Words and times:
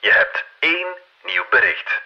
Je 0.00 0.12
hebt 0.12 0.44
één 0.58 0.86
nieuw 1.24 1.44
bericht. 1.50 2.02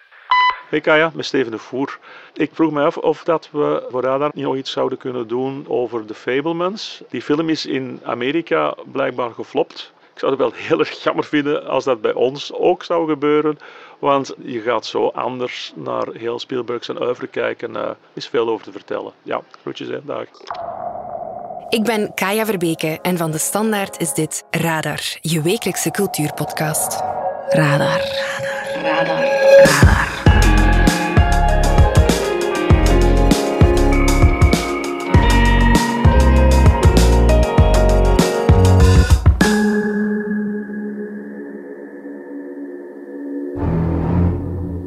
Hey 0.69 0.81
Kaya, 0.81 1.11
met 1.15 1.25
Steven 1.25 1.51
de 1.51 1.59
Voer. 1.59 1.99
Ik 2.33 2.51
vroeg 2.53 2.73
me 2.73 2.85
af 2.85 2.97
of 2.97 3.25
dat 3.25 3.49
we 3.53 3.87
voor 3.91 4.03
Radar 4.03 4.31
nog 4.35 4.57
iets 4.57 4.71
zouden 4.71 4.99
kunnen 4.99 5.29
doen 5.29 5.65
over 5.69 6.07
The 6.07 6.15
Fablemans. 6.15 7.03
Die 7.09 7.23
film 7.23 7.49
is 7.49 7.67
in 7.67 8.01
Amerika 8.05 8.75
blijkbaar 8.85 9.31
geflopt. 9.31 9.93
Ik 10.13 10.19
zou 10.19 10.33
het 10.33 10.41
wel 10.41 10.53
heel 10.55 10.79
erg 10.79 11.03
jammer 11.03 11.25
vinden 11.25 11.67
als 11.67 11.85
dat 11.85 12.01
bij 12.01 12.13
ons 12.13 12.53
ook 12.53 12.83
zou 12.83 13.09
gebeuren. 13.09 13.59
Want 13.99 14.35
je 14.43 14.61
gaat 14.61 14.87
zo 14.87 15.09
anders 15.09 15.73
naar 15.75 16.07
heel 16.13 16.39
Spielberg 16.39 16.85
zijn 16.85 17.03
oeuvre 17.03 17.27
kijken. 17.27 17.77
Er 17.77 17.97
is 18.13 18.29
veel 18.29 18.49
over 18.49 18.65
te 18.65 18.73
vertellen. 18.73 19.13
Ja, 19.23 19.43
groetjes 19.61 19.89
hè, 19.89 20.05
dag. 20.05 20.27
Ik 21.69 21.83
ben 21.83 22.15
Kaya 22.15 22.45
Verbeke 22.45 22.99
en 23.03 23.17
van 23.17 23.31
De 23.31 23.39
Standaard 23.39 24.01
is 24.01 24.13
dit 24.13 24.45
Radar, 24.51 25.01
je 25.21 25.43
wekelijkse 25.43 25.91
cultuurpodcast. 25.91 27.03
Radar. 27.51 28.01
Radar. 28.83 29.25
Radar. 29.65 30.13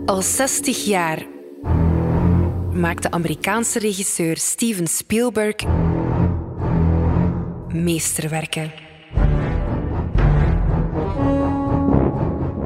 Al 0.05 0.21
60 0.21 0.85
jaar 0.85 1.25
maakt 2.73 3.03
de 3.03 3.11
Amerikaanse 3.11 3.79
regisseur 3.79 4.37
Steven 4.37 4.87
Spielberg 4.87 5.55
meesterwerken. 7.67 8.86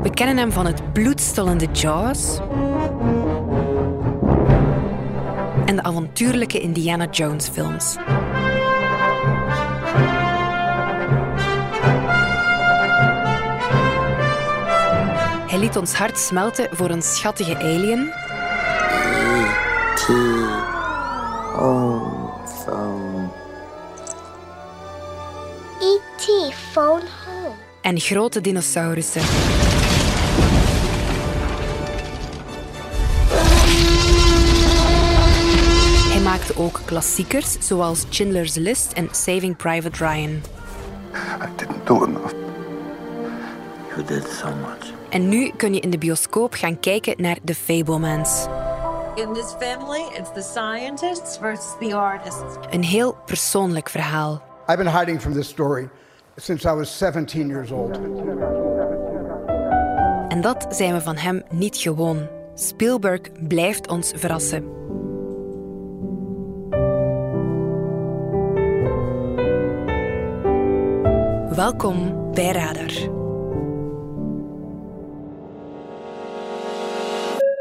We 0.03 0.09
kennen 0.09 0.37
hem 0.37 0.51
van 0.51 0.65
het 0.65 0.93
bloedstollende 0.93 1.67
Jaws 1.71 2.39
en 5.65 5.75
de 5.75 5.83
avontuurlijke 5.83 6.59
Indiana 6.59 7.07
Jones 7.11 7.47
films. 7.47 7.95
Hij 15.47 15.59
liet 15.59 15.77
ons 15.77 15.93
hart 15.93 16.19
smelten 16.19 16.67
voor 16.71 16.89
een 16.89 17.01
schattige 17.01 17.57
alien. 17.57 18.11
E.T. 19.13 20.05
Home 21.55 22.31
phone. 22.65 23.29
E.T. 25.79 26.53
phone 26.71 27.03
home. 27.25 27.55
En 27.81 27.99
grote 27.99 28.41
dinosaurussen. 28.41 29.21
Ook 36.61 36.79
klassiekers 36.85 37.57
zoals 37.59 38.05
Schindler's 38.09 38.55
List 38.55 38.93
en 38.93 39.07
Saving 39.11 39.55
Private 39.57 40.05
Ryan. 40.05 40.41
I 41.41 41.47
didn't 41.55 41.85
do 41.85 42.05
enough. 42.05 42.33
You 43.95 44.05
did 44.05 44.27
so 44.27 44.47
much. 44.47 44.93
En 45.09 45.29
nu 45.29 45.51
kun 45.57 45.73
je 45.73 45.79
in 45.79 45.89
de 45.89 45.97
bioscoop 45.97 46.53
gaan 46.53 46.79
kijken 46.79 47.13
naar 47.17 47.37
The 47.43 47.55
Fablemans. 47.55 48.45
In 49.15 49.33
this 49.33 49.55
family, 49.59 50.01
it's 50.17 50.33
the 50.33 50.41
scientists 50.41 51.37
versus 51.37 51.73
the 51.79 51.95
artists. 51.95 52.55
Een 52.69 52.83
heel 52.83 53.17
persoonlijk 53.25 53.89
verhaal. 53.89 54.41
I've 54.67 54.77
been 54.77 54.97
hiding 54.97 55.21
from 55.21 55.33
this 55.33 55.47
story 55.47 55.89
since 56.35 56.69
I 56.69 56.73
was 56.73 56.97
17 56.97 57.47
years 57.47 57.71
old. 57.71 57.99
En 60.27 60.41
dat 60.41 60.65
zijn 60.69 60.93
we 60.93 61.01
van 61.01 61.17
hem 61.17 61.43
niet 61.49 61.77
gewoon. 61.77 62.27
Spielberg 62.55 63.21
blijft 63.47 63.87
ons 63.87 64.11
verrassen. 64.15 64.80
Welkom 71.55 72.31
bij 72.33 72.51
Radar. 72.51 72.91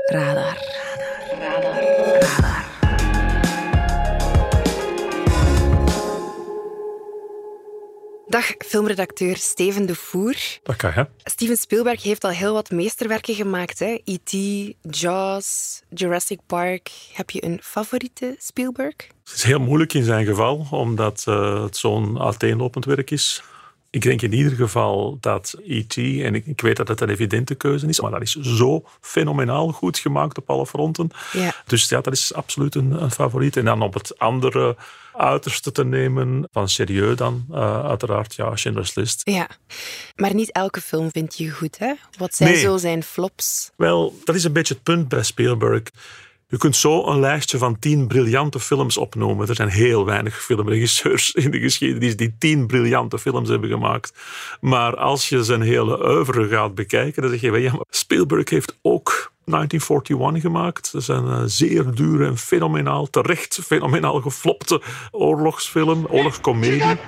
Radar. 0.06 0.58
Radar. 1.40 1.82
Radar. 2.20 2.64
Dag 8.26 8.54
filmredacteur 8.58 9.36
Steven 9.36 9.86
de 9.86 9.94
Voer. 9.94 10.36
Dat 10.62 10.76
kan 10.76 10.92
je. 10.94 11.06
Steven 11.24 11.56
Spielberg 11.56 12.02
heeft 12.02 12.24
al 12.24 12.30
heel 12.30 12.52
wat 12.52 12.70
meesterwerken 12.70 13.34
gemaakt. 13.34 13.78
hè? 13.78 13.98
E.T., 14.04 14.32
Jaws, 15.00 15.80
Jurassic 15.88 16.40
Park. 16.46 16.90
Heb 17.12 17.30
je 17.30 17.44
een 17.44 17.60
favoriete 17.62 18.36
Spielberg? 18.38 18.94
Het 19.24 19.34
is 19.34 19.42
heel 19.42 19.60
moeilijk 19.60 19.94
in 19.94 20.04
zijn 20.04 20.26
geval, 20.26 20.66
omdat 20.70 21.24
eh, 21.28 21.62
het 21.62 21.76
zo'n 21.76 22.20
uiteenlopend 22.20 22.84
werk 22.84 23.10
is. 23.10 23.42
Ik 23.90 24.02
denk 24.02 24.22
in 24.22 24.32
ieder 24.32 24.52
geval 24.52 25.18
dat 25.20 25.54
E.T., 25.66 25.96
en 25.96 26.34
ik, 26.34 26.46
ik 26.46 26.60
weet 26.60 26.76
dat 26.76 26.88
het 26.88 27.00
een 27.00 27.08
evidente 27.08 27.54
keuze 27.54 27.86
is, 27.86 28.00
maar 28.00 28.10
dat 28.10 28.22
is 28.22 28.34
zo 28.34 28.84
fenomenaal 29.00 29.68
goed 29.72 29.98
gemaakt 29.98 30.38
op 30.38 30.50
alle 30.50 30.66
fronten. 30.66 31.10
Ja. 31.32 31.52
Dus 31.66 31.88
ja, 31.88 32.00
dat 32.00 32.12
is 32.12 32.34
absoluut 32.34 32.74
een, 32.74 33.02
een 33.02 33.10
favoriet. 33.10 33.56
En 33.56 33.64
dan 33.64 33.82
op 33.82 33.94
het 33.94 34.18
andere 34.18 34.76
uiterste 35.16 35.72
te 35.72 35.84
nemen, 35.84 36.48
van 36.52 36.68
serieus 36.68 37.16
dan, 37.16 37.44
eh, 37.52 37.84
uiteraard, 37.86 38.34
ja, 38.34 38.56
Schindler's 38.56 38.94
List. 38.94 39.20
Ja. 39.24 39.48
Maar 40.16 40.34
niet 40.34 40.52
elke 40.52 40.80
film 40.80 41.10
vind 41.10 41.36
je 41.36 41.50
goed, 41.50 41.78
hè? 41.78 41.92
Wat 42.18 42.34
zijn 42.34 42.50
Nee. 42.50 42.60
zo 42.60 42.76
zijn 42.76 43.02
flops? 43.02 43.70
Wel, 43.76 44.18
dat 44.24 44.34
is 44.34 44.44
een 44.44 44.52
beetje 44.52 44.74
het 44.74 44.82
punt 44.82 45.08
bij 45.08 45.22
Spielberg. 45.22 45.82
Je 46.50 46.56
kunt 46.56 46.76
zo 46.76 47.06
een 47.06 47.20
lijstje 47.20 47.58
van 47.58 47.78
tien 47.78 48.06
briljante 48.06 48.60
films 48.60 48.96
opnoemen. 48.96 49.48
Er 49.48 49.54
zijn 49.54 49.68
heel 49.68 50.04
weinig 50.04 50.42
filmregisseurs 50.42 51.32
in 51.44 51.50
de 51.50 51.58
geschiedenis 51.60 52.16
die 52.16 52.34
tien 52.38 52.66
briljante 52.66 53.18
films 53.18 53.48
hebben 53.48 53.70
gemaakt. 53.70 54.12
Maar 54.60 54.96
als 54.96 55.28
je 55.28 55.44
zijn 55.44 55.60
hele 55.60 56.08
oeuvre 56.08 56.48
gaat 56.48 56.74
bekijken, 56.74 57.22
dan 57.22 57.30
zeg 57.30 57.40
je, 57.40 57.60
ja, 57.60 57.72
Spielberg 57.90 58.50
heeft 58.50 58.78
ook 58.82 59.32
1941 59.44 60.42
gemaakt. 60.42 60.92
Dat 60.92 61.00
is 61.00 61.08
een 61.08 61.28
eh, 61.28 61.42
zeer 61.44 61.94
dure 61.94 62.26
en 62.26 62.38
fenomenaal, 62.38 63.10
terecht 63.10 63.58
fenomenaal 63.64 64.20
geflopte 64.20 64.82
oorlogsfilm, 65.10 66.06
oorlogscomedie. 66.06 66.98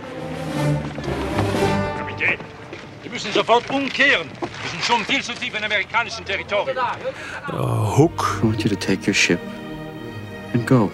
Müssen 3.22 3.34
sofort 3.34 3.70
umkehren. 3.70 4.28
Wir 4.40 4.70
sind 4.70 4.84
schon 4.84 5.04
viel 5.04 5.22
zu 5.22 5.32
tief 5.34 5.56
in 5.56 5.64
amerikanischem 5.64 6.24
Territorium. 6.24 6.76
Uh, 7.48 7.96
Hook, 7.96 8.40
I 8.42 8.46
want 8.46 8.64
you 8.64 8.70
to 8.70 8.76
take 8.76 9.06
your 9.06 9.14
ship 9.14 9.40
and 10.52 10.66
go. 10.66 10.90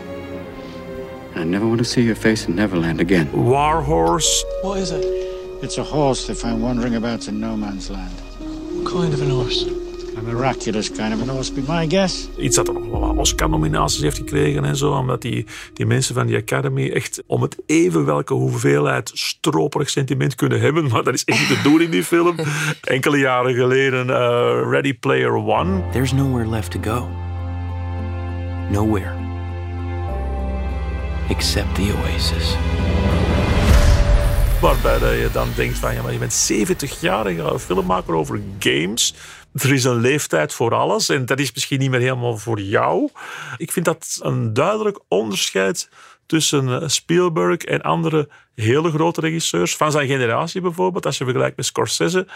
And 1.35 1.45
I 1.45 1.45
never 1.45 1.67
want 1.67 1.79
to 1.79 1.85
see 1.85 2.03
your 2.03 2.17
face 2.17 2.47
in 2.47 2.55
Neverland 2.55 3.01
again. 3.01 3.29
War 3.33 3.83
Horse, 3.83 4.45
What 4.63 4.79
is 4.79 4.91
it? 4.91 5.05
It's 5.63 5.79
a 5.79 5.85
horse 5.85 6.27
they 6.27 6.35
find 6.35 6.63
wandering 6.63 6.97
about 6.97 7.29
in 7.29 7.41
no 7.41 7.57
man's 7.57 7.91
land. 7.91 8.13
What 8.41 8.93
kind 8.93 9.15
of 9.15 9.23
an 9.23 9.31
horse? 9.31 9.88
A 10.19 10.21
miraculous 10.21 10.91
kind 10.91 11.15
of 11.15 11.23
an 11.23 11.29
horse, 11.29 11.53
be 11.53 11.63
my 11.69 11.87
guess. 11.87 12.29
iets 12.39 12.57
dat 12.57 12.69
er 12.69 12.75
nog 12.75 12.91
wel 12.91 13.15
Oscar-nominaties 13.17 14.01
heeft 14.01 14.17
gekregen 14.17 14.65
en 14.65 14.77
zo. 14.77 14.93
Omdat 14.93 15.23
die, 15.23 15.47
die 15.75 15.87
mensen 15.87 16.15
van 16.15 16.27
die 16.27 16.37
Academy 16.37 16.91
echt 16.91 17.23
om 17.27 17.43
het 17.43 17.57
even 17.67 18.05
welke 18.05 18.35
hoeveelheid 18.35 19.11
stroperig 19.15 19.91
sentiment 19.91 20.35
kunnen 20.35 20.61
hebben. 20.61 20.89
Maar 20.89 21.03
dat 21.03 21.15
is 21.15 21.25
echt 21.25 21.39
niet 21.39 21.49
te 21.49 21.69
doen 21.69 21.81
in 21.81 21.91
die 21.91 22.05
film. 22.05 22.37
Enkele 22.83 23.19
jaren 23.19 23.55
geleden 23.55 24.11
eh, 24.11 24.71
Ready 24.71 24.95
Player 24.95 25.33
One. 25.33 25.83
There's 25.93 26.13
nowhere 26.13 26.49
left 26.49 26.71
to 26.71 26.81
go. 26.81 27.09
Nowhere. 28.71 29.13
Except 31.29 31.75
the 31.75 31.95
oasis. 32.03 32.57
Waarbij 34.61 35.19
je 35.19 35.29
dan 35.33 35.49
denkt 35.57 35.79
van 35.79 35.95
ja, 35.95 36.03
maar 36.03 36.13
je 36.13 36.19
bent 36.19 36.33
70 36.33 37.01
jaar 37.01 37.27
en 37.27 37.35
je 37.35 37.43
gaat 37.43 37.53
een 37.53 37.59
film 37.59 37.87
maken 37.87 38.15
over 38.15 38.41
games. 38.59 39.15
Er 39.63 39.73
is 39.73 39.85
een 39.85 40.01
leeftijd 40.01 40.53
voor 40.53 40.75
alles 40.75 41.09
en 41.09 41.27
dat 41.27 41.39
is 41.39 41.53
misschien 41.53 41.79
niet 41.79 41.91
meer 41.91 42.01
helemaal 42.01 42.37
voor 42.37 42.61
jou. 42.61 43.09
Ik 43.57 43.73
vind 43.73 43.85
dat 43.85 44.19
een 44.23 44.53
duidelijk 44.53 45.01
onderscheid 45.09 45.89
tussen 46.27 46.83
eh, 46.83 46.89
Spielberg 46.89 47.63
en 47.63 47.83
andere 47.83 48.29
hele 48.55 48.91
grote 48.91 49.21
regisseurs. 49.21 49.77
Van 49.77 49.93
zijn 49.93 50.09
generatie 50.09 50.61
bijvoorbeeld, 50.61 51.07
als 51.07 51.19
je 51.19 51.25
vergelijkt 51.25 51.57
met 51.57 51.67
Scorsese. 51.67 52.27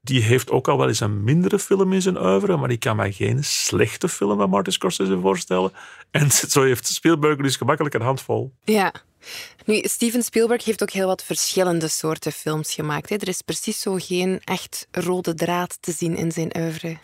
Die 0.00 0.22
heeft 0.22 0.50
ook 0.50 0.68
al 0.68 0.78
wel 0.78 0.88
eens 0.88 1.00
een 1.00 1.24
mindere 1.24 1.58
film 1.58 1.92
in 1.92 2.02
zijn 2.02 2.22
oeuvre, 2.22 2.56
maar 2.56 2.70
ik 2.70 2.80
kan 2.80 2.96
mij 2.96 3.12
geen 3.12 3.44
slechte 3.44 4.08
film 4.08 4.38
van 4.38 4.50
Martin 4.50 4.72
Scorsese 4.72 5.18
voorstellen. 5.20 5.72
En 6.10 6.30
zo 6.54 6.62
heeft 6.62 6.86
Spielberg 6.86 7.36
dus 7.36 7.56
gemakkelijk 7.56 7.94
een 7.94 8.00
handvol. 8.00 8.52
Ja. 8.64 8.92
Nu, 9.64 9.80
Steven 9.82 10.22
Spielberg 10.22 10.64
heeft 10.64 10.82
ook 10.82 10.90
heel 10.90 11.06
wat 11.06 11.22
verschillende 11.24 11.88
soorten 11.88 12.32
films 12.32 12.74
gemaakt. 12.74 13.08
Hè. 13.08 13.16
Er 13.16 13.28
is 13.28 13.42
precies 13.42 13.80
zo 13.80 13.96
geen 13.98 14.40
echt 14.44 14.86
rode 14.90 15.34
draad 15.34 15.78
te 15.80 15.92
zien 15.92 16.16
in 16.16 16.32
zijn 16.32 16.50
oeuvre. 16.58 16.96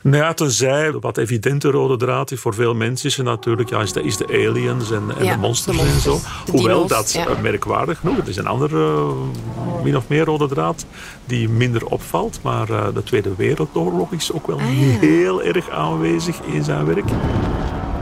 Nou 0.00 0.16
ja, 0.16 0.34
tenzij 0.34 0.92
wat 0.92 1.18
evidente 1.18 1.70
rode 1.70 1.96
draad 1.96 2.30
is 2.30 2.40
voor 2.40 2.54
veel 2.54 2.74
mensen 2.74 3.08
is 3.08 3.16
natuurlijk 3.16 3.70
ja, 3.70 3.80
is, 3.80 3.92
de, 3.92 4.02
is 4.02 4.16
de 4.16 4.26
aliens 4.26 4.90
en, 4.90 5.02
en 5.18 5.24
Ja, 5.24 5.32
de 5.32 5.38
monsters 5.40 5.76
de 5.76 5.82
en 5.82 6.00
zo. 6.00 6.20
de 6.44 6.50
Hoewel 6.50 6.74
dino's, 6.86 6.88
dat 6.88 7.12
ja. 7.12 7.26
eh, 7.26 7.40
merkwaardig 7.40 7.98
genoeg, 7.98 8.16
het 8.16 8.28
is 8.28 8.36
een 8.36 8.46
andere 8.46 8.76
eh, 8.86 9.82
min 9.84 9.96
of 9.96 10.08
meer 10.08 10.24
rode 10.24 10.48
draad 10.48 10.86
die 11.24 11.48
minder 11.48 11.86
opvalt. 11.86 12.38
Maar 12.42 12.70
eh, 12.70 12.86
de 12.94 13.02
Tweede 13.02 13.34
Wereldoorlog 13.36 14.12
is 14.12 14.32
ook 14.32 14.46
wel 14.46 14.58
Ah, 14.58 14.80
ja. 14.80 14.98
heel 14.98 15.42
erg 15.42 15.70
aanwezig 15.70 16.40
in 16.40 16.64
zijn 16.64 16.84
werk. 16.86 17.08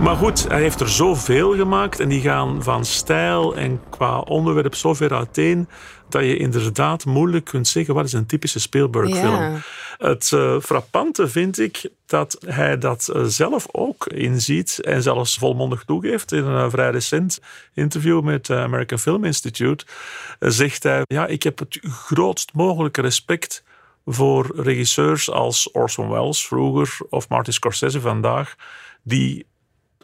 Maar 0.00 0.17
goed, 0.17 0.49
hij 0.49 0.61
heeft 0.61 0.81
er 0.81 0.88
zoveel 0.88 1.55
gemaakt 1.55 2.00
en 2.00 2.08
die 2.08 2.20
gaan 2.20 2.62
van 2.62 2.85
stijl 2.85 3.56
en 3.56 3.81
qua 3.91 4.19
onderwerp 4.19 4.75
zo 4.75 4.94
ver 4.94 5.14
uiteen 5.14 5.69
dat 6.08 6.23
je 6.23 6.37
inderdaad 6.37 7.05
moeilijk 7.05 7.44
kunt 7.44 7.69
zeggen 7.69 7.94
wat 7.94 8.05
is 8.05 8.12
een 8.12 8.26
typische 8.26 8.61
Spielberg-film. 8.61 9.35
Ja. 9.35 9.56
Het 9.99 10.32
eh, 10.32 10.61
frappante 10.61 11.29
vind 11.29 11.58
ik 11.58 11.91
dat 12.06 12.37
hij 12.47 12.79
dat 12.79 13.08
eh, 13.08 13.23
zelf 13.25 13.67
ook 13.73 14.06
inziet 14.06 14.81
en 14.81 15.02
zelfs 15.02 15.38
volmondig 15.38 15.85
toegeeft. 15.85 16.32
In 16.32 16.44
een 16.44 16.64
eh, 16.64 16.70
vrij 16.70 16.91
recent 16.91 17.41
interview 17.75 18.23
met 18.23 18.49
het 18.49 18.58
American 18.58 18.99
Film 18.99 19.25
Institute 19.25 19.85
zegt 20.38 20.82
hij, 20.82 21.02
ja, 21.05 21.26
ik 21.26 21.43
heb 21.43 21.58
het 21.58 21.79
grootst 21.82 22.50
mogelijke 22.52 23.00
respect 23.00 23.64
voor 24.06 24.52
regisseurs 24.56 25.31
als 25.31 25.70
Orson 25.70 26.08
Welles 26.08 26.47
vroeger 26.47 26.97
of 27.11 27.29
Martin 27.29 27.52
Scorsese 27.52 28.00
vandaag, 28.00 28.55
die 29.02 29.47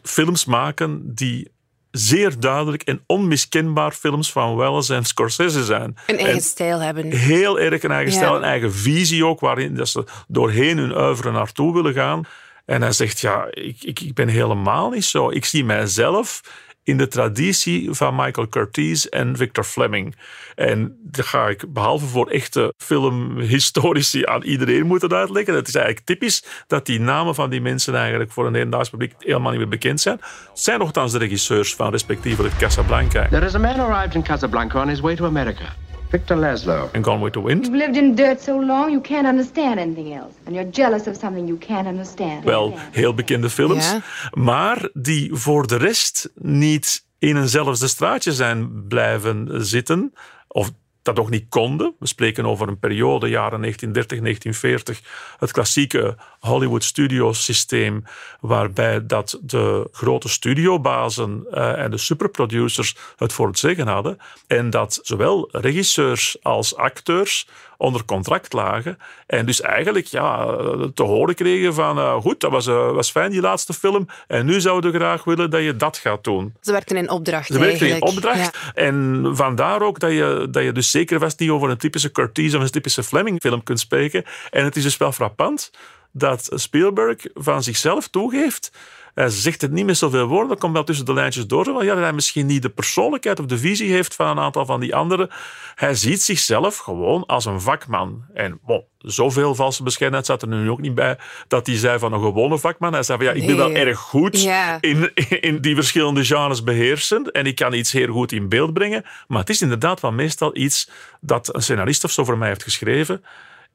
films 0.07 0.45
maken 0.45 1.01
die 1.15 1.51
zeer 1.91 2.39
duidelijk 2.39 2.83
en 2.83 3.03
onmiskenbaar 3.05 3.91
films 3.91 4.31
van 4.31 4.55
Welles 4.55 4.89
en 4.89 5.03
Scorsese 5.05 5.65
zijn. 5.65 5.97
Een 6.07 6.17
eigen 6.17 6.35
En 6.35 6.41
stijl 6.41 6.79
hebben. 6.79 7.11
heel 7.11 7.59
erg 7.59 7.83
een 7.83 7.91
eigen 7.91 8.11
Ja. 8.13 8.17
stijl, 8.17 8.35
een 8.35 8.43
eigen 8.43 8.73
visie 8.73 9.25
ook, 9.25 9.39
waarin 9.39 9.75
dat 9.75 9.89
ze 9.89 10.03
doorheen 10.27 10.77
hun 10.77 10.97
oeuvre 10.97 11.31
naartoe 11.31 11.73
willen 11.73 11.93
gaan. 11.93 12.23
En 12.65 12.81
hij 12.81 12.91
zegt, 12.91 13.19
ja, 13.19 13.47
ik, 13.49 13.83
ik, 13.83 13.99
ik 13.99 14.13
ben 14.13 14.27
helemaal 14.27 14.89
niet 14.89 15.05
zo. 15.05 15.29
Ik 15.29 15.45
zie 15.45 15.65
mijzelf 15.65 16.41
in 16.87 16.97
de 16.97 17.07
traditie 17.07 17.91
van 17.91 18.15
Michael 18.15 18.47
Curtiz 18.47 19.05
en 19.05 19.37
Victor 19.37 19.63
Fleming. 19.63 20.15
En 20.55 20.97
dat 21.03 21.25
ga 21.25 21.47
ik, 21.47 21.73
behalve 21.73 22.05
voor 22.05 22.27
echte 22.27 22.73
filmhistorici, 22.77 24.25
aan 24.25 24.43
iedereen 24.43 24.85
moeten 24.85 25.13
uitleggen. 25.13 25.53
Het 25.53 25.67
is 25.67 25.75
eigenlijk 25.75 26.05
typisch 26.05 26.43
dat 26.67 26.85
die 26.85 26.99
namen 26.99 27.35
van 27.35 27.49
die 27.49 27.61
mensen 27.61 27.95
eigenlijk 27.95 28.31
voor 28.31 28.47
een 28.47 28.53
hedendaags 28.53 28.89
publiek 28.89 29.13
helemaal 29.19 29.51
niet 29.51 29.59
meer 29.59 29.69
bekend 29.69 30.01
zijn. 30.01 30.19
Zijn 30.53 30.79
nogthans 30.79 31.11
de 31.11 31.17
regisseurs 31.17 31.75
van 31.75 31.91
respectievelijk 31.91 32.57
Casablanca 32.57 33.27
There 33.27 33.45
is 33.45 33.55
a 33.55 33.59
man 33.59 33.79
arrived 33.79 34.15
in 34.15 34.23
Casablanca 34.23 34.81
on 34.81 34.87
his 34.87 34.99
way 34.99 35.15
to 35.15 35.25
America. 35.25 35.86
Victor 36.09 36.37
Laszlo. 36.37 36.89
en 36.91 37.03
Gone 37.03 37.23
with 37.23 37.33
the 37.33 37.41
Wind. 37.43 37.65
You've 37.65 37.77
lived 37.77 37.95
in 37.97 38.15
dirt 38.15 38.41
so 38.41 38.59
long 38.65 38.89
you 38.89 39.01
can't 39.01 39.27
understand 39.27 39.79
anything 39.79 40.13
else. 40.15 40.33
And 40.45 40.55
you're 40.55 40.69
jealous 40.71 41.07
of 41.07 41.15
something 41.21 41.47
you 41.47 41.57
can't 41.57 41.87
understand. 41.87 42.43
wel 42.43 42.73
heel 42.91 43.13
bekende 43.13 43.49
films, 43.49 43.91
Ja. 43.91 44.01
maar 44.31 44.89
die 44.93 45.33
voor 45.33 45.67
de 45.67 45.77
rest 45.77 46.29
niet 46.35 47.05
in 47.19 47.37
eenzelfde 47.37 47.87
straatje 47.87 48.31
zijn 48.33 48.87
blijven 48.87 49.65
zitten, 49.65 50.13
of 50.47 50.71
dat 51.07 51.19
ook 51.19 51.29
niet 51.29 51.45
konden. 51.49 51.95
We 51.99 52.07
spreken 52.07 52.45
over 52.45 52.67
een 52.67 52.79
periode, 52.79 53.29
jaren 53.29 53.61
1930, 53.61 54.19
1940, 54.19 55.35
het 55.39 55.51
klassieke 55.51 56.15
Hollywood 56.39 56.83
studio 56.83 57.33
systeem, 57.33 58.03
waarbij 58.39 59.05
dat 59.05 59.39
de 59.41 59.87
grote 59.91 60.29
studiobazen 60.29 61.45
eh, 61.51 61.83
en 61.83 61.91
de 61.91 61.97
superproducers 61.97 62.95
het 63.15 63.33
voor 63.33 63.47
het 63.47 63.59
zeggen 63.59 63.87
hadden, 63.87 64.17
en 64.47 64.69
dat 64.69 64.99
zowel 65.03 65.49
regisseurs 65.51 66.37
als 66.41 66.75
acteurs 66.75 67.47
onder 67.77 68.05
contract 68.05 68.53
lagen. 68.53 68.97
En 69.27 69.45
dus 69.45 69.61
eigenlijk 69.61 70.05
ja, 70.05 70.45
te 70.93 71.03
horen 71.03 71.35
kregen 71.35 71.73
van 71.73 71.97
eh, 71.97 72.15
goed, 72.15 72.39
dat 72.39 72.51
was, 72.51 72.67
eh, 72.67 72.91
was 72.91 73.11
fijn 73.11 73.31
die 73.31 73.41
laatste 73.41 73.73
film 73.73 74.07
en 74.27 74.45
nu 74.45 74.61
zouden 74.61 74.91
we 74.91 74.97
graag 74.97 75.23
willen 75.23 75.49
dat 75.49 75.63
je 75.63 75.75
dat 75.75 75.97
gaat 75.97 76.23
doen. 76.23 76.53
Ze 76.61 76.71
werkten 76.71 76.97
in 76.97 77.09
opdracht 77.09 77.47
Ze 77.47 77.59
werkten 77.59 77.87
in 77.87 78.01
opdracht. 78.01 78.37
Ja. 78.37 78.73
En 78.73 79.25
vandaar 79.31 79.81
ook 79.81 79.99
dat 79.99 80.11
je, 80.11 80.47
dat 80.51 80.63
je 80.63 80.71
dus 80.71 80.91
zeker 80.91 81.19
vast 81.19 81.39
niet 81.39 81.49
over 81.49 81.69
een 81.69 81.77
typische 81.77 82.11
Curtiz 82.11 82.55
of 82.55 82.61
een 82.61 82.69
typische 82.69 83.03
Fleming 83.03 83.39
film 83.41 83.63
kunt 83.63 83.79
spreken. 83.79 84.23
En 84.49 84.63
het 84.63 84.75
is 84.75 84.83
dus 84.83 84.97
wel 84.97 85.11
frappant 85.11 85.71
dat 86.11 86.49
Spielberg 86.53 87.25
van 87.33 87.63
zichzelf 87.63 88.07
toegeeft. 88.07 88.71
Hij 89.17 89.29
zegt 89.29 89.61
het 89.61 89.71
niet 89.71 89.85
met 89.85 89.97
zoveel 89.97 90.27
woorden, 90.27 90.47
dat 90.49 90.59
komt 90.59 90.73
wel 90.73 90.83
tussen 90.83 91.05
de 91.05 91.13
lijntjes 91.13 91.47
door. 91.47 91.65
Wel, 91.65 91.83
ja, 91.83 91.93
dat 91.93 92.03
hij 92.03 92.13
misschien 92.13 92.45
niet 92.45 92.61
de 92.61 92.69
persoonlijkheid 92.69 93.39
of 93.39 93.45
de 93.45 93.57
visie 93.57 93.91
heeft 93.91 94.15
van 94.15 94.27
een 94.27 94.39
aantal 94.39 94.65
van 94.65 94.79
die 94.79 94.95
anderen. 94.95 95.29
Hij 95.75 95.95
ziet 95.95 96.21
zichzelf 96.21 96.77
gewoon 96.77 97.25
als 97.25 97.45
een 97.45 97.61
vakman. 97.61 98.25
En 98.33 98.59
bon, 98.65 98.83
zoveel 98.97 99.55
valse 99.55 99.83
bescheidenheid 99.83 100.27
zat 100.29 100.41
er 100.41 100.47
nu 100.47 100.69
ook 100.69 100.81
niet 100.81 100.95
bij 100.95 101.17
dat 101.47 101.67
hij 101.67 101.77
zei 101.77 101.99
van 101.99 102.13
een 102.13 102.21
gewone 102.21 102.59
vakman. 102.59 102.93
Hij 102.93 103.03
zei 103.03 103.17
van 103.17 103.27
ja, 103.27 103.33
ik 103.33 103.45
ben 103.45 103.57
wel 103.57 103.71
erg 103.71 103.99
goed 103.99 104.41
Ja. 104.41 104.77
in, 104.81 105.13
in 105.41 105.61
die 105.61 105.75
verschillende 105.75 106.25
genres 106.25 106.63
beheersen 106.63 107.31
en 107.31 107.45
ik 107.45 107.55
kan 107.55 107.73
iets 107.73 107.91
heel 107.91 108.11
goed 108.11 108.31
in 108.31 108.49
beeld 108.49 108.73
brengen. 108.73 109.05
Maar 109.27 109.39
het 109.39 109.49
is 109.49 109.61
inderdaad 109.61 109.99
wel 109.99 110.11
meestal 110.11 110.55
iets 110.55 110.89
dat 111.21 111.55
een 111.55 111.61
scenarist 111.61 112.03
of 112.03 112.11
zo 112.11 112.23
voor 112.23 112.37
mij 112.37 112.47
heeft 112.47 112.63
geschreven. 112.63 113.23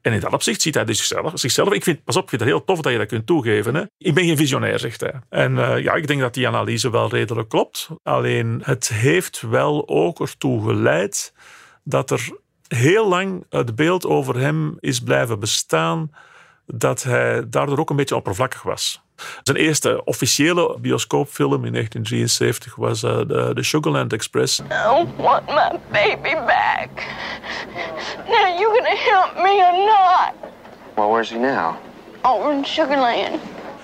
En 0.03 0.13
in 0.13 0.19
dat 0.19 0.33
opzicht 0.33 0.61
ziet 0.61 0.75
hij 0.75 0.85
dus 0.85 0.97
zichzelf. 1.33 1.73
Ik 1.73 1.83
vind, 1.83 2.03
pas 2.03 2.15
op, 2.15 2.23
ik 2.23 2.29
vind 2.29 2.41
het 2.41 2.49
heel 2.49 2.63
tof 2.63 2.81
dat 2.81 2.91
je 2.91 2.97
dat 2.97 3.07
kunt 3.07 3.25
toegeven. 3.25 3.75
Hè. 3.75 3.83
Ik 3.97 4.13
ben 4.13 4.25
geen 4.25 4.37
visionair, 4.37 4.79
zegt 4.79 5.01
hij. 5.01 5.13
En 5.29 5.57
eh, 5.57 5.83
ja, 5.83 5.93
ik 5.93 6.07
denk 6.07 6.19
dat 6.19 6.33
die 6.33 6.47
analyse 6.47 6.89
wel 6.89 7.09
redelijk 7.09 7.49
klopt. 7.49 7.89
Alleen 8.03 8.61
het 8.63 8.87
heeft 8.87 9.41
wel 9.41 9.87
ook 9.87 10.19
ertoe 10.19 10.63
geleid 10.63 11.33
dat 11.83 12.11
er 12.11 12.29
heel 12.67 13.07
lang 13.07 13.45
het 13.49 13.75
beeld 13.75 14.05
over 14.05 14.39
hem 14.39 14.77
is 14.79 14.99
blijven 14.99 15.39
bestaan 15.39 16.11
dat 16.65 17.03
hij 17.03 17.49
daardoor 17.49 17.79
ook 17.79 17.89
een 17.89 17.95
beetje 17.95 18.15
oppervlakkig 18.15 18.61
was. 18.61 19.02
Zijn 19.43 19.57
eerste 19.57 20.03
officiële 20.03 20.77
bioscoopfilm 20.79 21.65
in 21.65 21.71
1973 21.71 22.75
was 22.75 23.03
eh, 23.03 23.17
de, 23.17 23.51
de 23.53 23.63
Sugarland 23.63 24.13
Express. 24.13 24.59
I 24.59 25.05
want 25.17 25.47
my 25.47 25.79
baby 25.91 26.35
back. 26.35 26.89
Now 28.27 28.59
you 28.59 28.73
gonna 28.73 28.95
help 28.95 29.35
me 29.35 29.55
or 29.71 29.85
not? 29.85 30.51
Well, 30.95 31.07
where's 31.07 31.29
he 31.29 31.37
now? 31.37 31.75
Over 32.21 32.51
in 32.53 32.65
Sugarland. 32.65 33.39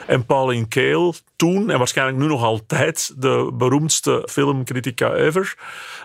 En 0.09 0.25
Pauline 0.25 0.67
Kael, 0.67 1.15
toen 1.35 1.69
en 1.69 1.77
waarschijnlijk 1.77 2.17
nu 2.17 2.27
nog 2.27 2.43
altijd 2.43 3.13
de 3.17 3.51
beroemdste 3.53 4.27
filmcritica 4.29 5.13
ever, 5.13 5.55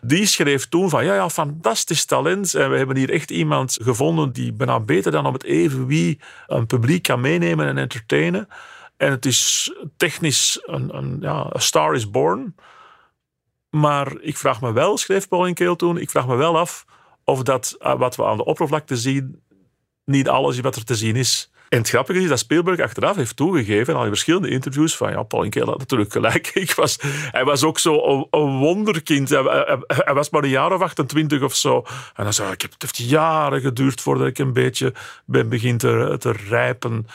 die 0.02 0.26
schreef 0.26 0.68
toen 0.68 0.90
van 0.90 1.04
ja, 1.04 1.14
ja, 1.14 1.30
fantastisch 1.30 2.04
talent. 2.04 2.54
En 2.54 2.70
we 2.70 2.76
hebben 2.76 2.96
hier 2.96 3.10
echt 3.10 3.30
iemand 3.30 3.78
gevonden 3.82 4.32
die 4.32 4.52
bijna 4.52 4.80
beter 4.80 5.12
dan 5.12 5.26
op 5.26 5.32
het 5.32 5.44
even 5.44 5.86
wie 5.86 6.20
een 6.46 6.66
publiek 6.66 7.02
kan 7.02 7.20
meenemen 7.20 7.66
en 7.66 7.78
entertainen. 7.78 8.48
En 8.96 9.10
het 9.10 9.26
is 9.26 9.72
technisch 9.96 10.60
een, 10.62 10.96
een, 10.96 11.16
ja, 11.20 11.52
a 11.56 11.58
star 11.58 11.94
is 11.94 12.10
born. 12.10 12.54
Maar 13.70 14.20
ik 14.20 14.36
vraag 14.36 14.60
me 14.60 14.72
wel, 14.72 14.98
schreef 14.98 15.28
Pauline 15.28 15.54
Kael 15.54 15.76
toen, 15.76 15.98
ik 15.98 16.10
vraag 16.10 16.26
me 16.26 16.36
wel 16.36 16.58
af 16.58 16.84
of 17.24 17.42
dat 17.42 17.76
eh, 17.78 17.98
wat 17.98 18.16
we 18.16 18.24
aan 18.24 18.36
de 18.36 18.44
oppervlakte 18.44 18.96
zien 18.96 19.42
niet 20.04 20.28
alles 20.28 20.60
wat 20.60 20.76
er 20.76 20.84
te 20.84 20.94
zien 20.94 21.16
is. 21.16 21.50
En 21.74 21.80
het 21.80 21.88
grappige 21.88 22.20
is 22.20 22.28
dat 22.28 22.38
Spielberg 22.38 22.80
achteraf 22.80 23.16
heeft 23.16 23.36
toegegeven, 23.36 23.94
al 23.94 24.02
in 24.02 24.08
verschillende 24.08 24.48
interviews, 24.48 24.96
van 24.96 25.10
ja, 25.10 25.22
Paul 25.22 25.48
Keel 25.48 25.66
had 25.66 25.78
natuurlijk 25.78 26.12
gelijk. 26.12 26.50
Ik 26.54 26.74
was, 26.74 26.98
hij 27.30 27.44
was 27.44 27.62
ook 27.62 27.78
zo 27.78 28.26
een, 28.30 28.58
wonderkind. 28.58 29.28
Hij, 29.28 29.42
hij- 29.86 30.14
was 30.14 30.30
maar 30.30 30.42
een 30.42 30.48
jaar 30.48 30.72
of 30.72 30.80
28 30.80 31.42
of 31.42 31.54
zo. 31.54 31.84
En 32.14 32.24
dan 32.24 32.32
zei 32.32 32.52
ik 32.52 32.62
het 32.62 32.74
heeft 32.78 32.96
jaren 32.96 33.60
geduurd 33.60 34.00
voordat 34.00 34.26
ik 34.26 34.38
een 34.38 34.52
beetje 34.52 34.92
ben 35.24 35.48
begin 35.48 35.78
te, 35.78 36.16
te 36.18 36.32
rijpen. 36.48 37.06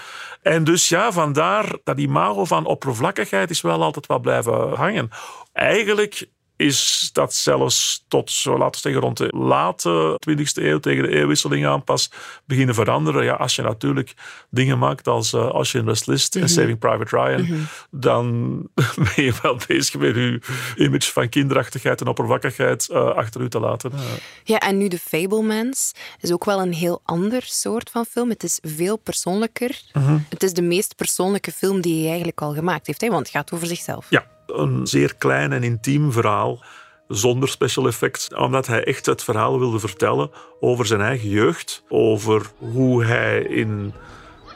En 0.42 0.63
dus 0.63 0.89
ja, 0.89 1.12
vandaar 1.12 1.66
dat 1.84 2.00
imago 2.00 2.46
van 2.46 2.66
oppervlakkigheid 2.66 3.50
is 3.50 3.62
wel 3.62 3.84
altijd 3.84 4.06
wel 4.08 4.20
blijven 4.20 4.74
hangen. 4.74 5.10
Eigenlijk 5.54 6.30
is 6.60 7.10
dat 7.13 7.34
zelfs 7.34 8.04
tot, 8.08 8.32
zo 8.32 8.58
laten 8.58 8.72
we 8.72 8.78
zeggen, 8.78 9.01
rond 9.01 9.18
de 9.18 9.28
late 9.38 10.20
20e 10.30 10.63
eeuw, 10.63 10.80
tegen 10.80 11.04
de 11.04 11.10
eeuwwisseling 11.10 11.66
aan 11.66 11.84
pas 11.84 12.12
beginnen 12.46 12.75
veranderen. 12.75 13.24
Ja, 13.24 13.34
als 13.34 13.56
je 13.56 13.62
natuurlijk 13.62 14.13
dingen 14.50 14.80
maakt 14.80 15.08
als 15.08 15.34
uh, 15.34 15.50
als 15.50 15.72
je 15.72 15.78
een 15.78 15.98
List 16.06 16.36
en 16.36 16.42
Mhm. 16.42 16.50
Saving 16.50 16.80
Private 16.80 17.16
Ryan, 17.22 17.42
Mhm. 17.42 17.60
dan 17.92 18.51
ben 19.16 19.24
je 19.24 19.34
wel 19.42 19.58
bezig 19.68 19.96
met 20.00 20.16
je 20.16 20.42
image 20.75 21.12
van 21.12 21.30
kinderachtigheid 21.30 22.01
en 22.01 22.08
oppervlakkigheid 22.08 22.88
uh, 22.92 22.98
achter 23.16 23.42
u 23.42 23.50
te 23.50 23.60
laten. 23.60 23.92
Uh. 23.94 24.00
Ja, 24.44 24.58
en 24.60 24.78
nu 24.78 24.89
The 24.89 25.00
Fablemans 25.00 25.92
is 26.20 26.32
ook 26.32 26.46
wel 26.46 26.62
een 26.62 26.74
heel 26.74 27.01
ander 27.04 27.42
soort 27.46 27.89
van 27.89 28.06
film. 28.06 28.30
Het 28.30 28.44
is 28.44 28.60
veel 28.62 28.98
persoonlijker. 28.98 29.82
Mhm. 29.94 30.18
Het 30.30 30.44
is 30.44 30.54
de 30.54 30.62
meest 30.62 30.96
persoonlijke 30.96 31.51
film 31.51 31.82
die 31.82 31.98
hij 32.00 32.08
eigenlijk 32.08 32.42
al 32.42 32.54
gemaakt 32.54 32.88
heeft, 32.88 33.01
hè? 33.01 33.08
want 33.08 33.20
het 33.28 33.30
gaat 33.36 33.51
over 33.51 33.68
zichzelf. 33.68 34.06
Ja, 34.10 34.25
een 34.53 34.88
zeer 34.88 35.15
klein 35.15 35.53
en 35.53 35.63
intiem 35.63 36.12
verhaal 36.12 36.63
zonder 37.08 37.50
special 37.50 37.88
effects, 37.88 38.34
omdat 38.34 38.68
hij 38.68 38.84
echt 38.84 39.06
het 39.06 39.24
verhaal 39.24 39.60
wilde 39.60 39.79
vertellen 39.79 40.32
over 40.60 40.86
zijn 40.86 41.01
eigen 41.01 41.29
jeugd, 41.29 41.84
over 41.88 42.51
hoe 42.58 43.03
hij 43.03 43.41
in 43.41 43.94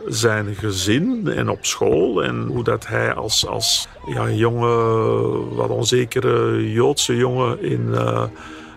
zijn 0.08 0.56
gezin 0.56 1.28
en 1.28 1.50
op 1.50 1.66
school 1.66 2.24
en 2.24 2.46
hoe 2.48 2.64
dat 2.64 2.88
hij 2.88 3.14
als, 3.14 3.48
als 3.48 3.88
ja, 4.06 4.30
jonge, 4.30 4.76
wat 5.56 5.70
onzekere 5.70 6.72
Joodse 6.72 7.16
jongen 7.16 7.62
in 7.62 7.88
uh, 7.92 8.24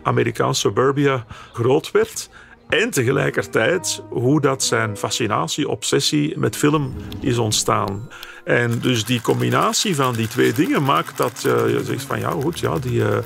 Amerikaans 0.02 0.60
suburbia 0.60 1.26
groot 1.52 1.90
werd. 1.90 2.30
En 2.68 2.90
tegelijkertijd 2.90 4.02
hoe 4.08 4.40
dat 4.40 4.62
zijn 4.62 4.96
fascinatie, 4.96 5.68
obsessie 5.68 6.38
met 6.38 6.56
film 6.56 6.94
is 7.20 7.38
ontstaan. 7.38 8.08
En 8.46 8.78
dus 8.78 9.04
die 9.04 9.20
combinatie 9.20 9.94
van 9.94 10.14
die 10.14 10.28
twee 10.28 10.52
dingen 10.52 10.82
maakt 10.82 11.16
dat 11.16 11.42
uh, 11.46 11.70
je 11.70 11.84
zegt 11.84 12.02
van 12.02 12.18
ja, 12.18 12.30
goed, 12.30 12.58
ja, 12.58 12.78
die 12.78 12.98
uh, 12.98 13.18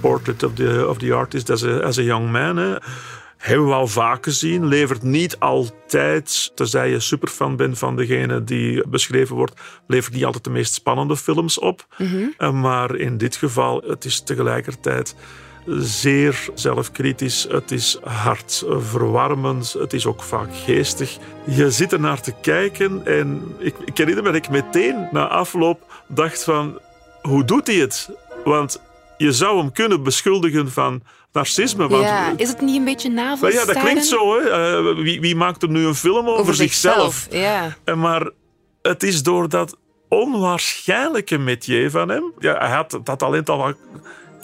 portrait 0.00 0.42
of 0.42 0.52
the, 0.52 0.86
of 0.88 0.98
the 0.98 1.14
artist 1.14 1.50
as 1.50 1.64
a, 1.64 1.78
as 1.78 1.98
a 1.98 2.02
young 2.02 2.30
man. 2.30 2.56
Hè, 2.56 2.76
hebben 3.36 3.66
we 3.66 3.72
al 3.72 3.86
vaak 3.86 4.24
gezien. 4.24 4.66
Levert 4.66 5.02
niet 5.02 5.38
altijd, 5.38 6.52
tenzij 6.54 6.90
je 6.90 7.00
superfan 7.00 7.56
bent 7.56 7.78
van 7.78 7.96
degene 7.96 8.44
die 8.44 8.88
beschreven 8.88 9.36
wordt, 9.36 9.60
levert 9.86 10.14
niet 10.14 10.24
altijd 10.24 10.44
de 10.44 10.50
meest 10.50 10.74
spannende 10.74 11.16
films 11.16 11.58
op. 11.58 11.86
Mm-hmm. 11.98 12.60
Maar 12.60 12.96
in 12.96 13.18
dit 13.18 13.36
geval, 13.36 13.82
het 13.86 14.04
is 14.04 14.20
tegelijkertijd 14.20 15.14
zeer 15.78 16.48
zelfkritisch. 16.54 17.46
Het 17.50 17.70
is 17.70 17.98
hartverwarmend. 18.02 19.72
Het 19.72 19.92
is 19.92 20.06
ook 20.06 20.22
vaak 20.22 20.48
geestig. 20.52 21.16
Je 21.44 21.70
zit 21.70 21.92
er 21.92 22.00
naar 22.00 22.20
te 22.20 22.32
kijken 22.40 23.06
en 23.06 23.54
ik, 23.58 23.74
ik 23.84 23.96
herinner 23.96 24.22
me 24.22 24.32
dat 24.32 24.44
ik 24.44 24.50
meteen 24.50 25.08
na 25.10 25.28
afloop 25.28 26.02
dacht 26.08 26.44
van 26.44 26.78
hoe 27.22 27.44
doet 27.44 27.66
hij 27.66 27.76
het? 27.76 28.10
Want 28.44 28.82
je 29.16 29.32
zou 29.32 29.58
hem 29.58 29.72
kunnen 29.72 30.02
beschuldigen 30.02 30.72
van 30.72 31.02
narcisme. 31.32 31.88
Want, 31.88 32.02
ja, 32.02 32.32
is 32.36 32.48
het 32.48 32.60
niet 32.60 32.76
een 32.76 32.84
beetje 32.84 33.10
navelstaren? 33.10 33.66
Ja, 33.66 33.72
dat 33.72 33.82
klinkt 33.82 34.06
zo. 34.06 34.38
Hè? 34.38 34.80
Uh, 34.80 35.02
wie, 35.02 35.20
wie, 35.20 35.36
maakt 35.36 35.62
er 35.62 35.68
nu 35.68 35.86
een 35.86 35.94
film 35.94 36.28
over, 36.28 36.40
over 36.40 36.54
zichzelf? 36.54 37.14
zichzelf 37.14 37.42
ja. 37.42 37.76
Uh, 37.84 37.94
maar 37.94 38.30
het 38.82 39.02
is 39.02 39.22
door 39.22 39.48
dat 39.48 39.76
onwaarschijnlijke 40.08 41.38
metier 41.38 41.90
van 41.90 42.08
hem. 42.08 42.32
Ja, 42.38 42.58
hij 42.58 42.70
had 42.70 43.00
dat 43.02 43.18
talent 43.18 43.48
al 43.48 43.74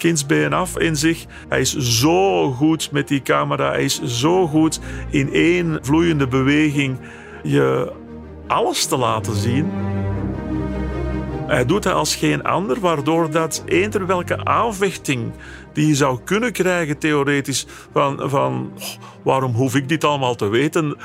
kindsbeen 0.03 0.53
af 0.53 0.77
in 0.77 0.95
zich. 0.95 1.25
Hij 1.49 1.59
is 1.59 1.77
zo 1.77 2.51
goed 2.51 2.91
met 2.91 3.07
die 3.07 3.21
camera. 3.21 3.71
Hij 3.71 3.83
is 3.83 4.01
zo 4.03 4.47
goed 4.47 4.79
in 5.09 5.33
één 5.33 5.79
vloeiende 5.81 6.27
beweging 6.27 6.97
je 7.43 7.91
alles 8.47 8.85
te 8.85 8.97
laten 8.97 9.35
zien. 9.35 9.71
Hij 11.47 11.65
doet 11.65 11.83
dat 11.83 11.93
als 11.93 12.15
geen 12.15 12.43
ander, 12.43 12.79
waardoor 12.79 13.31
dat 13.31 13.63
eender 13.65 14.05
welke 14.05 14.45
aanvechting 14.45 15.31
die 15.73 15.87
je 15.87 15.95
zou 15.95 16.19
kunnen 16.23 16.51
krijgen, 16.51 16.97
theoretisch, 16.97 17.65
van, 17.91 18.29
van 18.29 18.71
oh, 18.77 18.83
waarom 19.21 19.53
hoef 19.53 19.75
ik 19.75 19.89
dit 19.89 20.03
allemaal 20.03 20.35
te 20.35 20.47
weten, 20.47 20.97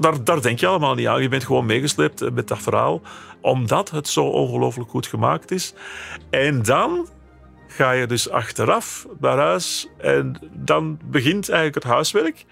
daar, 0.00 0.24
daar 0.24 0.42
denk 0.42 0.58
je 0.58 0.66
allemaal 0.66 0.94
niet 0.94 1.06
aan. 1.06 1.22
Je 1.22 1.28
bent 1.28 1.44
gewoon 1.44 1.66
meegesleept 1.66 2.32
met 2.32 2.48
dat 2.48 2.58
verhaal, 2.58 3.00
omdat 3.40 3.90
het 3.90 4.08
zo 4.08 4.24
ongelooflijk 4.24 4.90
goed 4.90 5.06
gemaakt 5.06 5.50
is. 5.50 5.74
En 6.30 6.62
dan 6.62 7.08
ga 7.70 7.90
je 7.90 8.06
dus 8.06 8.30
achteraf 8.30 9.06
naar 9.20 9.38
huis 9.38 9.88
en 9.98 10.38
dan 10.52 10.98
begint 11.04 11.48
eigenlijk 11.48 11.84
het 11.84 11.92
huiswerk. 11.92 12.44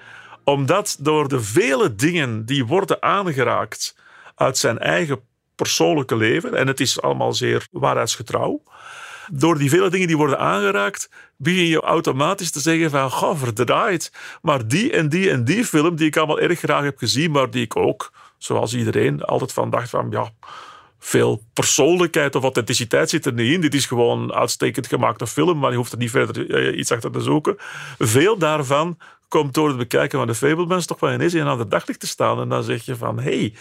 Omdat 0.45 0.97
door 1.01 1.29
de 1.29 1.41
vele 1.41 1.95
dingen 1.95 2.45
die 2.45 2.67
worden 2.67 3.03
aangeraakt 3.03 3.97
uit 4.35 4.59
zijn 4.59 4.79
eigen 4.79 5.21
persoonlijke 5.55 6.17
leven, 6.17 6.55
en 6.55 6.67
het 6.67 6.81
is 6.81 7.01
allemaal 7.01 7.33
zeer 7.33 7.67
waarheidsgetrouw, 7.71 8.63
door 9.33 9.59
die 9.59 9.71
vele 9.71 9.91
dingen 9.91 10.07
die 10.07 10.17
worden 10.17 10.39
aangeraakt, 10.39 11.11
begin 11.37 11.67
je 11.67 11.81
automatisch 11.81 12.51
te 12.51 12.61
zeggen 12.61 12.91
van, 12.91 13.11
goh, 13.11 13.39
verdraaid. 13.39 14.13
Maar 14.43 14.69
die 14.69 14.93
en 14.93 15.09
die 15.09 15.31
en 15.31 15.45
die 15.45 15.65
film, 15.65 15.97
die 15.97 16.07
ik 16.07 16.17
allemaal 16.17 16.41
erg 16.41 16.59
graag 16.59 16.83
heb 16.83 16.99
gezien, 16.99 17.31
maar 17.31 17.51
die 17.51 17.63
ik 17.63 17.77
ook, 17.77 18.13
zoals 18.39 18.75
iedereen, 18.75 19.23
altijd 19.23 19.53
van 19.53 19.71
dacht 19.71 19.91
van, 19.91 20.07
ja, 20.11 20.31
veel 20.99 21.43
persoonlijkheid 21.53 22.35
of 22.35 22.43
authenticiteit 22.43 23.11
zit 23.11 23.27
er 23.27 23.33
niet 23.33 23.53
in. 23.53 23.61
Dit 23.61 23.75
is 23.75 23.87
gewoon 23.87 24.23
een 24.23 24.33
uitstekend 24.33 24.87
gemaakte 24.87 25.27
film, 25.27 25.59
maar 25.59 25.71
je 25.71 25.77
hoeft 25.77 25.93
er 25.93 25.99
niet 25.99 26.11
verder 26.11 26.51
eh, 26.51 26.79
iets 26.79 26.93
achter 26.93 27.11
te 27.11 27.21
zoeken. 27.21 27.57
Veel 27.99 28.39
daarvan 28.39 28.99
komt 29.29 29.55
door 29.55 29.69
het 29.69 29.77
bekijken 29.77 30.19
van 30.19 30.27
de 30.27 30.35
Fablemans 30.35 30.87
toch 30.87 31.01
wel 31.01 31.13
ineens 31.13 31.35
in 31.35 31.47
aan 31.47 31.59
de 31.59 31.69
daglicht 31.69 32.01
te 32.01 32.07
staan. 32.07 32.41
En 32.41 32.49
dan 32.49 32.63
zeg 32.63 32.85
je 32.85 32.97
van, 32.97 33.19
hé... 33.21 33.39
Hey, 33.39 33.55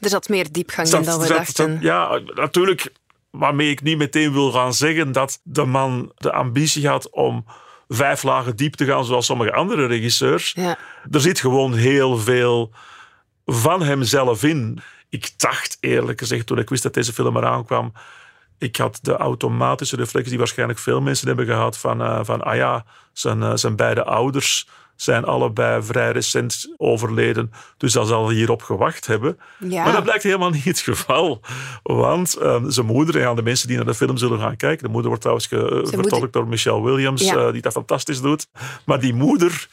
er 0.00 0.08
zat 0.08 0.28
meer 0.28 0.52
diepgang 0.52 0.88
in 0.88 1.02
dan 1.02 1.18
we 1.18 1.26
zat, 1.26 1.36
dachten. 1.36 1.72
Zat, 1.72 1.82
ja, 1.82 2.20
natuurlijk. 2.34 2.92
Waarmee 3.30 3.70
ik 3.70 3.82
niet 3.82 3.98
meteen 3.98 4.32
wil 4.32 4.52
gaan 4.52 4.74
zeggen 4.74 5.12
dat 5.12 5.40
de 5.42 5.64
man 5.64 6.12
de 6.16 6.32
ambitie 6.32 6.88
had 6.88 7.10
om 7.10 7.44
vijf 7.88 8.22
lagen 8.22 8.56
diep 8.56 8.74
te 8.74 8.84
gaan, 8.84 9.04
zoals 9.04 9.26
sommige 9.26 9.52
andere 9.52 9.86
regisseurs. 9.86 10.52
Ja. 10.52 10.78
Er 11.10 11.20
zit 11.20 11.40
gewoon 11.40 11.74
heel 11.74 12.18
veel 12.18 12.70
van 13.46 13.82
hemzelf 13.82 14.42
in. 14.42 14.80
Ik 15.12 15.30
dacht 15.36 15.76
eerlijk 15.80 16.18
gezegd, 16.18 16.46
toen 16.46 16.58
ik 16.58 16.68
wist 16.68 16.82
dat 16.82 16.94
deze 16.94 17.12
film 17.12 17.36
eraan 17.36 17.64
kwam, 17.64 17.92
ik 18.58 18.76
had 18.76 18.98
de 19.02 19.16
automatische 19.16 19.96
reflex 19.96 20.28
die 20.28 20.38
waarschijnlijk 20.38 20.78
veel 20.78 21.00
mensen 21.00 21.26
hebben 21.26 21.46
gehad 21.46 21.78
van, 21.78 22.00
uh, 22.00 22.20
van 22.22 22.42
ah 22.42 22.56
ja, 22.56 22.84
zijn, 23.12 23.40
uh, 23.40 23.52
zijn 23.54 23.76
beide 23.76 24.04
ouders 24.04 24.68
zijn 25.02 25.24
allebei 25.24 25.82
vrij 25.82 26.12
recent 26.12 26.74
overleden, 26.76 27.52
dus 27.76 27.92
dat 27.92 28.06
zal 28.06 28.30
hierop 28.30 28.62
gewacht 28.62 29.06
hebben. 29.06 29.38
Ja. 29.58 29.84
Maar 29.84 29.92
dat 29.92 30.02
blijkt 30.02 30.22
helemaal 30.22 30.50
niet 30.50 30.64
het 30.64 30.80
geval. 30.80 31.40
Want 31.82 32.36
uh, 32.42 32.62
zijn 32.66 32.86
moeder, 32.86 33.22
en 33.22 33.36
de 33.36 33.42
mensen 33.42 33.68
die 33.68 33.76
naar 33.76 33.86
de 33.86 33.94
film 33.94 34.16
zullen 34.16 34.38
gaan 34.38 34.56
kijken, 34.56 34.84
de 34.84 34.90
moeder 34.90 35.06
wordt 35.06 35.22
trouwens 35.22 35.46
vertolkt 35.48 36.10
moeder... 36.10 36.30
door 36.30 36.48
Michelle 36.48 36.82
Williams, 36.82 37.22
ja. 37.22 37.52
die 37.52 37.62
dat 37.62 37.72
fantastisch 37.72 38.20
doet. 38.20 38.46
Maar 38.86 39.00
die 39.00 39.14
moeder, 39.14 39.68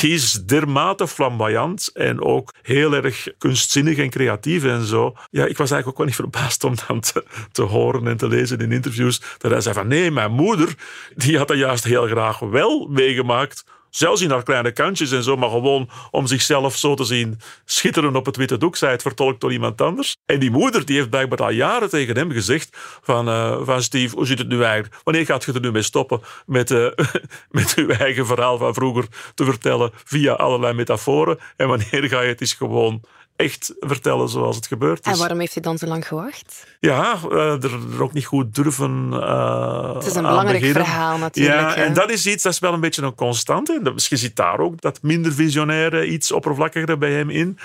die 0.00 0.14
is 0.14 0.32
dermate 0.32 1.08
flamboyant 1.08 1.90
en 1.94 2.22
ook 2.22 2.54
heel 2.62 2.94
erg 2.94 3.28
kunstzinnig 3.38 3.98
en 3.98 4.10
creatief 4.10 4.64
en 4.64 4.84
zo. 4.84 5.16
Ja, 5.30 5.44
ik 5.44 5.56
was 5.56 5.70
eigenlijk 5.70 5.88
ook 5.88 5.96
wel 5.96 6.06
niet 6.06 6.14
verbaasd 6.14 6.64
om 6.64 6.74
dan 6.86 7.00
te, 7.00 7.24
te 7.52 7.62
horen 7.62 8.06
en 8.06 8.16
te 8.16 8.28
lezen 8.28 8.58
in 8.58 8.72
interviews 8.72 9.22
dat 9.38 9.50
hij 9.50 9.60
zei 9.60 9.74
van 9.74 9.88
nee, 9.88 10.10
mijn 10.10 10.32
moeder, 10.32 10.74
die 11.14 11.38
had 11.38 11.48
dat 11.48 11.56
juist 11.56 11.84
heel 11.84 12.06
graag 12.06 12.38
wel 12.38 12.86
meegemaakt 12.90 13.64
Zelfs 13.90 14.20
in 14.20 14.30
haar 14.30 14.42
kleine 14.42 14.72
kantjes 14.72 15.12
en 15.12 15.22
zo, 15.22 15.36
maar 15.36 15.50
gewoon 15.50 15.90
om 16.10 16.26
zichzelf 16.26 16.76
zo 16.76 16.94
te 16.94 17.04
zien 17.04 17.40
schitteren 17.64 18.16
op 18.16 18.26
het 18.26 18.36
witte 18.36 18.56
doek, 18.56 18.76
zij 18.76 18.90
het 18.90 19.02
vertolkt 19.02 19.40
door 19.40 19.52
iemand 19.52 19.80
anders. 19.80 20.16
En 20.26 20.38
die 20.38 20.50
moeder 20.50 20.84
die 20.84 20.96
heeft 20.96 21.10
blijkbaar 21.10 21.38
al 21.38 21.50
jaren 21.50 21.90
tegen 21.90 22.16
hem 22.16 22.30
gezegd 22.30 22.76
van, 23.02 23.28
uh, 23.28 23.58
van 23.62 23.82
Steve, 23.82 24.16
hoe 24.16 24.26
zit 24.26 24.38
het 24.38 24.48
nu 24.48 24.62
eigenlijk? 24.62 25.00
Wanneer 25.04 25.24
gaat 25.24 25.44
je 25.44 25.52
er 25.52 25.60
nu 25.60 25.72
mee 25.72 25.82
stoppen 25.82 26.20
met, 26.46 26.70
uh, 26.70 26.86
met 27.50 27.74
uw 27.76 27.88
eigen 27.88 28.26
verhaal 28.26 28.58
van 28.58 28.74
vroeger 28.74 29.06
te 29.34 29.44
vertellen 29.44 29.90
via 30.04 30.32
allerlei 30.32 30.74
metaforen? 30.74 31.38
En 31.56 31.68
wanneer 31.68 32.08
ga 32.08 32.20
je 32.20 32.28
het 32.28 32.40
eens 32.40 32.52
gewoon 32.52 33.02
echt 33.38 33.74
vertellen 33.80 34.28
zoals 34.28 34.56
het 34.56 34.66
gebeurd 34.66 35.06
is. 35.06 35.12
En 35.12 35.18
waarom 35.18 35.38
heeft 35.38 35.54
hij 35.54 35.62
dan 35.62 35.78
zo 35.78 35.86
lang 35.86 36.06
gewacht? 36.06 36.66
Ja, 36.80 37.18
uh, 37.30 37.62
er, 37.62 38.02
ook 38.02 38.12
niet 38.12 38.24
goed 38.26 38.54
durven 38.54 39.08
uh, 39.12 39.94
Het 39.94 40.06
is 40.06 40.14
een 40.14 40.22
belangrijk 40.22 40.60
beginnen. 40.60 40.84
verhaal 40.84 41.18
natuurlijk. 41.18 41.60
Ja, 41.60 41.74
hè? 41.74 41.82
en 41.82 41.94
dat 41.94 42.10
is 42.10 42.26
iets, 42.26 42.42
dat 42.42 42.52
is 42.52 42.58
wel 42.58 42.72
een 42.72 42.80
beetje 42.80 43.02
een 43.02 43.14
constante. 43.14 43.92
Je 43.94 44.16
ziet 44.16 44.36
daar 44.36 44.58
ook 44.58 44.80
dat 44.80 45.02
minder 45.02 45.32
visionaire, 45.32 46.06
iets 46.06 46.32
oppervlakkigere 46.32 46.96
bij 46.96 47.12
hem 47.12 47.30
in. 47.30 47.58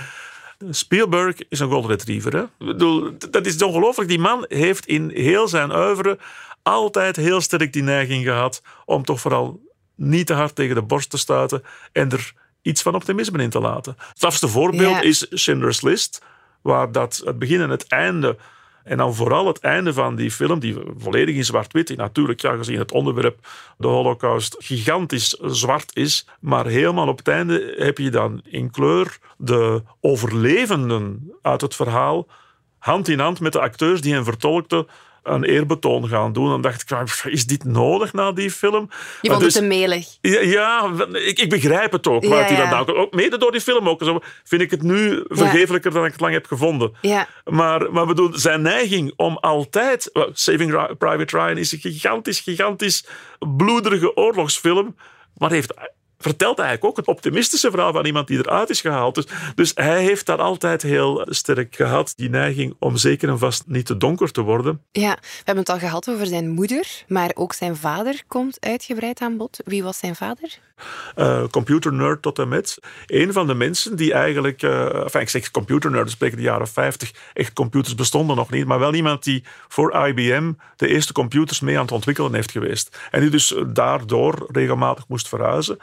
Spielberg 0.69 1.35
is 1.49 1.59
een 1.59 1.69
golden 1.69 1.91
retriever. 1.91 2.33
Hè? 2.33 2.41
Ik 2.41 2.49
bedoel, 2.57 3.11
dat 3.29 3.45
is 3.45 3.63
ongelooflijk. 3.63 4.09
Die 4.09 4.19
man 4.19 4.45
heeft 4.47 4.85
in 4.85 5.09
heel 5.09 5.47
zijn 5.47 5.75
oeuvre 5.75 6.17
altijd 6.63 7.15
heel 7.15 7.41
sterk 7.41 7.73
die 7.73 7.83
neiging 7.83 8.23
gehad 8.23 8.61
om 8.85 9.03
toch 9.03 9.19
vooral 9.19 9.61
niet 9.95 10.27
te 10.27 10.33
hard 10.33 10.55
tegen 10.55 10.75
de 10.75 10.81
borst 10.81 11.09
te 11.09 11.17
stuiten 11.17 11.63
en 11.91 12.11
er 12.11 12.33
iets 12.63 12.82
van 12.82 12.96
optimisme 12.96 13.43
in 13.43 13.50
te 13.50 13.60
laten. 13.60 13.96
Het 13.98 14.17
strafste 14.17 14.48
voorbeeld 14.48 15.03
is 15.03 15.27
Schindler's 15.29 15.82
List, 15.82 16.22
waar 16.62 16.91
dat 16.91 17.22
het 17.25 17.39
begin 17.39 17.62
en 17.62 17.70
het 17.70 17.88
einde, 17.88 18.38
en 18.84 18.98
dan 18.98 19.15
vooral 19.15 19.48
het 19.48 19.60
einde 19.60 19.93
van 19.93 20.15
die 20.15 20.32
film, 20.32 20.60
die 20.60 20.77
volledig 20.98 21.36
in 21.36 21.46
zwart-wit, 21.46 21.88
die 21.88 21.98
natuurlijk, 21.98 22.41
ja, 22.41 22.55
gezien 22.55 22.77
het 22.77 22.91
onderwerp, 22.91 23.48
de 23.77 23.88
holocaust, 23.88 24.55
gigantisch 24.60 25.29
zwart 25.41 25.96
is, 25.96 26.27
maar 26.39 26.65
helemaal 26.65 27.08
op 27.08 27.17
het 27.17 27.27
einde 27.27 27.74
heb 27.77 27.98
je 27.98 28.10
dan 28.10 28.41
in 28.46 28.72
kleur 28.72 29.17
de 29.38 29.84
overlevenden 30.01 31.32
uit 31.41 31.62
het 31.62 31.75
verhaal, 31.75 32.27
hand 32.79 33.08
in 33.08 33.20
hand 33.20 33.39
met 33.39 33.53
de 33.53 33.62
acteurs 33.62 34.01
die 34.01 34.13
hen 34.13 34.24
vertolkten, 34.24 34.88
een 35.23 35.43
eerbetoon 35.43 36.07
gaan 36.07 36.33
doen. 36.33 36.49
Dan 36.49 36.61
dacht 36.61 36.81
ik, 36.81 36.91
"Ah, 36.91 37.07
is 37.23 37.45
dit 37.45 37.63
nodig 37.63 38.13
na 38.13 38.31
die 38.31 38.51
film? 38.51 38.89
Je 39.21 39.29
vond 39.29 39.41
dus- 39.41 39.53
het 39.53 39.63
te 39.63 39.67
melig. 39.69 40.07
ja, 40.21 40.39
ja 40.39 40.91
ik, 41.11 41.39
ik 41.39 41.49
begrijp 41.49 41.91
het 41.91 42.07
ook. 42.07 42.23
Ja, 42.23 42.47
dat 42.47 42.87
nou, 42.87 42.97
ook 42.97 43.13
mede 43.13 43.37
door 43.37 43.51
die 43.51 43.61
film 43.61 43.89
ook, 43.89 44.03
zo, 44.03 44.19
vind 44.43 44.61
ik 44.61 44.71
het 44.71 44.81
nu 44.81 45.23
vergeeflijker 45.27 45.91
dan 45.91 46.05
ik 46.05 46.11
het 46.11 46.21
lang 46.21 46.33
heb 46.33 46.45
gevonden. 46.45 46.93
Ja. 47.01 47.27
Maar, 47.45 47.91
maar 47.91 48.05
bedoel, 48.05 48.29
zijn 48.33 48.61
neiging 48.61 49.13
om 49.15 49.37
altijd... 49.37 50.09
well, 50.13 50.29
Saving 50.33 50.71
Ri- 50.71 50.95
Private 50.95 51.37
Ryan 51.37 51.57
is 51.57 51.71
een 51.71 51.79
gigantisch, 51.79 52.39
gigantisch 52.39 53.05
bloederige 53.57 54.15
oorlogsfilm. 54.15 54.95
Maar 55.37 55.51
heeft, 55.51 55.73
vertelt 56.23 56.59
eigenlijk 56.59 56.89
ook 56.89 56.97
het 56.97 57.07
optimistische 57.07 57.71
verhaal 57.71 57.93
van 57.93 58.05
iemand 58.05 58.27
die 58.27 58.37
eruit 58.37 58.69
is 58.69 58.81
gehaald. 58.81 59.15
Dus, 59.15 59.25
dus 59.55 59.71
hij 59.75 60.03
heeft 60.03 60.25
dat 60.25 60.39
altijd 60.39 60.81
heel 60.81 61.25
sterk 61.29 61.75
gehad. 61.75 62.13
Die 62.15 62.29
neiging 62.29 62.75
om 62.79 62.97
zeker 62.97 63.29
en 63.29 63.39
vast 63.39 63.63
niet 63.67 63.85
te 63.85 63.97
donker 63.97 64.31
te 64.31 64.41
worden. 64.41 64.81
Ja, 64.91 65.17
we 65.21 65.29
hebben 65.35 65.63
het 65.63 65.69
al 65.69 65.79
gehad 65.79 66.09
over 66.09 66.25
zijn 66.25 66.49
moeder, 66.49 67.03
maar 67.07 67.31
ook 67.33 67.53
zijn 67.53 67.75
vader 67.75 68.23
komt 68.27 68.57
uitgebreid 68.59 69.21
aan 69.21 69.37
bod. 69.37 69.59
Wie 69.65 69.83
was 69.83 69.97
zijn 69.97 70.15
vader? 70.15 70.59
Uh, 71.15 71.43
computernerd 71.51 72.21
tot 72.21 72.39
en 72.39 72.47
met. 72.47 72.79
Een 73.05 73.33
van 73.33 73.47
de 73.47 73.53
mensen 73.53 73.95
die 73.95 74.13
eigenlijk, 74.13 74.61
uh, 74.61 75.05
ik 75.19 75.29
zeg 75.29 75.51
computernerd, 75.51 76.09
spreken 76.11 76.37
de 76.37 76.43
jaren 76.43 76.67
50, 76.67 77.11
echt 77.33 77.53
computers 77.53 77.95
bestonden 77.95 78.35
nog 78.35 78.49
niet, 78.49 78.65
maar 78.65 78.79
wel 78.79 78.93
iemand 78.93 79.23
die 79.23 79.43
voor 79.67 80.07
IBM 80.07 80.51
de 80.75 80.87
eerste 80.87 81.13
computers 81.13 81.59
mee 81.59 81.75
aan 81.75 81.81
het 81.81 81.91
ontwikkelen 81.91 82.33
heeft 82.33 82.51
geweest. 82.51 82.97
En 83.11 83.21
die 83.21 83.29
dus 83.29 83.55
daardoor 83.67 84.47
regelmatig 84.51 85.07
moest 85.07 85.27
verhuizen. 85.27 85.77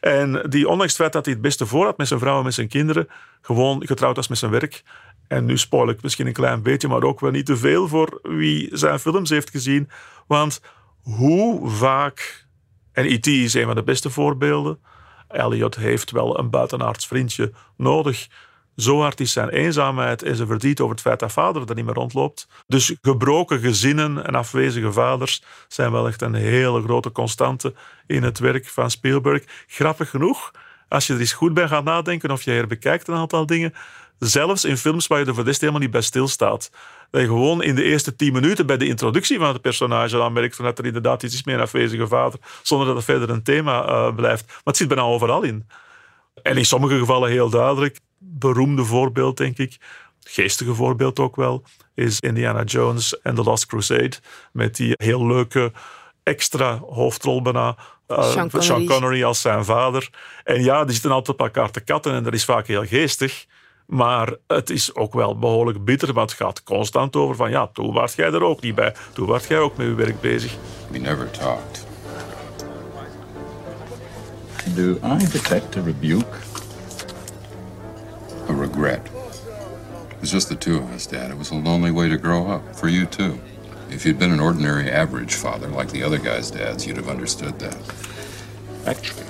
En 0.00 0.46
die, 0.48 0.68
ondanks 0.68 0.92
het 0.92 1.00
feit 1.00 1.12
dat 1.12 1.24
hij 1.24 1.34
het 1.34 1.42
beste 1.42 1.66
voor 1.66 1.84
had 1.84 1.98
met 1.98 2.08
zijn 2.08 2.20
vrouw 2.20 2.38
en 2.38 2.44
met 2.44 2.54
zijn 2.54 2.68
kinderen, 2.68 3.08
gewoon 3.40 3.86
getrouwd 3.86 4.16
was 4.16 4.28
met 4.28 4.38
zijn 4.38 4.50
werk. 4.50 4.82
En 5.28 5.44
nu 5.44 5.58
spoil 5.58 5.88
ik 5.88 6.02
misschien 6.02 6.26
een 6.26 6.32
klein 6.32 6.62
beetje, 6.62 6.88
maar 6.88 7.02
ook 7.02 7.20
wel 7.20 7.30
niet 7.30 7.46
te 7.46 7.56
veel 7.56 7.88
voor 7.88 8.18
wie 8.22 8.68
zijn 8.72 8.98
films 8.98 9.30
heeft 9.30 9.50
gezien. 9.50 9.90
Want 10.26 10.60
hoe 11.02 11.70
vaak, 11.70 12.46
en 12.92 13.04
E.T. 13.04 13.26
is 13.26 13.54
een 13.54 13.66
van 13.66 13.74
de 13.74 13.82
beste 13.82 14.10
voorbeelden, 14.10 14.78
Elliot 15.30 15.76
heeft 15.76 16.10
wel 16.10 16.38
een 16.38 16.50
buitenaards 16.50 17.06
vriendje 17.06 17.52
nodig. 17.76 18.28
Zo 18.76 19.00
hard 19.00 19.20
is 19.20 19.32
zijn 19.32 19.48
eenzaamheid 19.48 20.22
en 20.22 20.36
zijn 20.36 20.48
verdriet 20.48 20.80
over 20.80 20.94
het 20.94 21.04
feit 21.04 21.20
dat 21.20 21.32
vader 21.32 21.68
er 21.68 21.74
niet 21.74 21.84
meer 21.84 21.94
rondloopt. 21.94 22.48
Dus 22.66 22.96
gebroken 23.02 23.60
gezinnen 23.60 24.26
en 24.26 24.34
afwezige 24.34 24.92
vaders 24.92 25.42
zijn 25.68 25.92
wel 25.92 26.06
echt 26.06 26.22
een 26.22 26.34
hele 26.34 26.82
grote 26.82 27.12
constante 27.12 27.74
in 28.06 28.22
het 28.22 28.38
werk 28.38 28.66
van 28.66 28.90
Spielberg. 28.90 29.44
Grappig 29.66 30.10
genoeg, 30.10 30.50
als 30.88 31.06
je 31.06 31.12
er 31.12 31.20
eens 31.20 31.32
goed 31.32 31.54
bij 31.54 31.68
gaat 31.68 31.84
nadenken 31.84 32.30
of 32.30 32.42
je 32.42 32.52
er 32.52 32.66
bekijkt 32.66 33.08
een 33.08 33.14
aantal 33.14 33.46
dingen, 33.46 33.74
zelfs 34.20 34.64
in 34.64 34.76
films 34.76 35.06
waar 35.06 35.18
je 35.18 35.24
er 35.24 35.34
voor 35.34 35.42
de 35.42 35.48
rest 35.48 35.60
helemaal 35.60 35.82
niet 35.82 35.90
bij 35.90 36.00
stilstaat. 36.00 36.70
Dat 37.10 37.20
je 37.20 37.26
gewoon 37.26 37.62
in 37.62 37.74
de 37.74 37.82
eerste 37.82 38.16
tien 38.16 38.32
minuten 38.32 38.66
bij 38.66 38.76
de 38.76 38.86
introductie 38.86 39.38
van 39.38 39.48
het 39.48 39.62
personage 39.62 40.16
dan 40.16 40.32
merkt 40.32 40.56
van 40.56 40.64
dat 40.64 40.78
er 40.78 40.86
inderdaad 40.86 41.22
iets 41.22 41.34
is 41.34 41.44
meer 41.44 41.54
een 41.54 41.60
afwezige 41.60 42.06
vader, 42.06 42.38
zonder 42.62 42.86
dat 42.86 42.96
het 42.96 43.04
verder 43.04 43.30
een 43.30 43.42
thema 43.42 43.88
uh, 43.88 44.14
blijft. 44.14 44.46
Maar 44.46 44.60
het 44.64 44.76
zit 44.76 44.88
bijna 44.88 45.02
overal 45.02 45.42
in. 45.42 45.68
En 46.42 46.56
in 46.56 46.64
sommige 46.64 46.98
gevallen 46.98 47.30
heel 47.30 47.50
duidelijk. 47.50 47.98
Beroemde 48.18 48.84
voorbeeld, 48.84 49.36
denk 49.36 49.58
ik, 49.58 49.76
geestige 50.24 50.74
voorbeeld 50.74 51.18
ook 51.18 51.36
wel, 51.36 51.62
is 51.94 52.20
Indiana 52.20 52.62
Jones 52.62 53.20
en 53.20 53.34
The 53.34 53.42
Last 53.42 53.66
Crusade. 53.66 54.12
Met 54.52 54.76
die 54.76 54.92
heel 54.96 55.26
leuke 55.26 55.72
extra 56.22 56.78
hoofdrol 56.88 57.42
bijna. 57.42 57.76
Uh, 58.08 58.30
Sean 58.30 58.50
Connery. 58.50 58.66
Sean 58.66 58.86
Connery 58.86 59.24
als 59.24 59.40
zijn 59.40 59.64
vader. 59.64 60.10
En 60.44 60.62
ja, 60.62 60.84
die 60.84 60.92
zitten 60.92 61.10
altijd 61.10 61.38
op 61.38 61.46
elkaar 61.46 61.70
te 61.70 61.80
katten 61.80 62.12
en 62.12 62.22
dat 62.22 62.32
is 62.32 62.44
vaak 62.44 62.66
heel 62.66 62.86
geestig. 62.86 63.46
Maar 63.90 64.34
het 64.46 64.70
is 64.70 64.94
ook 64.94 65.12
wel 65.12 65.38
behoorlijk 65.38 65.84
bitter, 65.84 66.12
want 66.12 66.30
het 66.30 66.40
gaat 66.40 66.62
constant 66.62 67.16
over 67.16 67.36
van 67.36 67.50
ja, 67.50 67.66
toen 67.72 67.92
was 67.92 68.14
jij 68.14 68.32
er 68.32 68.42
ook 68.42 68.60
niet 68.60 68.74
bij. 68.74 68.94
Toen 69.12 69.26
was 69.26 69.46
jij 69.46 69.58
ook 69.58 69.76
met 69.76 69.86
je 69.86 69.94
werk 69.94 70.20
bezig. 70.20 70.56
We 70.90 70.98
never 70.98 71.30
talked. 71.30 71.86
Do 74.74 74.98
I 75.02 75.26
detect 75.32 75.76
a 75.76 75.82
rebuke? 75.82 76.36
A 78.48 78.52
regret. 78.52 79.00
It 80.10 80.20
was 80.20 80.30
just 80.30 80.48
the 80.48 80.58
two 80.58 80.76
of 80.76 80.94
us, 80.94 81.06
Dad. 81.06 81.30
It 81.30 81.36
was 81.36 81.50
a 81.50 81.54
lonely 81.54 81.92
way 81.92 82.08
to 82.08 82.16
grow 82.16 82.52
up. 82.52 82.62
For 82.74 82.88
you, 82.88 83.06
too. 83.08 83.38
If 83.88 84.04
you'd 84.04 84.18
been 84.18 84.32
an 84.32 84.40
ordinary, 84.40 84.90
average 84.90 85.34
father 85.34 85.68
like 85.68 85.90
the 85.90 86.04
other 86.04 86.18
guys' 86.18 86.50
dads, 86.50 86.84
you'd 86.86 86.96
have 86.96 87.10
understood 87.10 87.58
that. 87.58 87.76
Actually, 88.86 89.26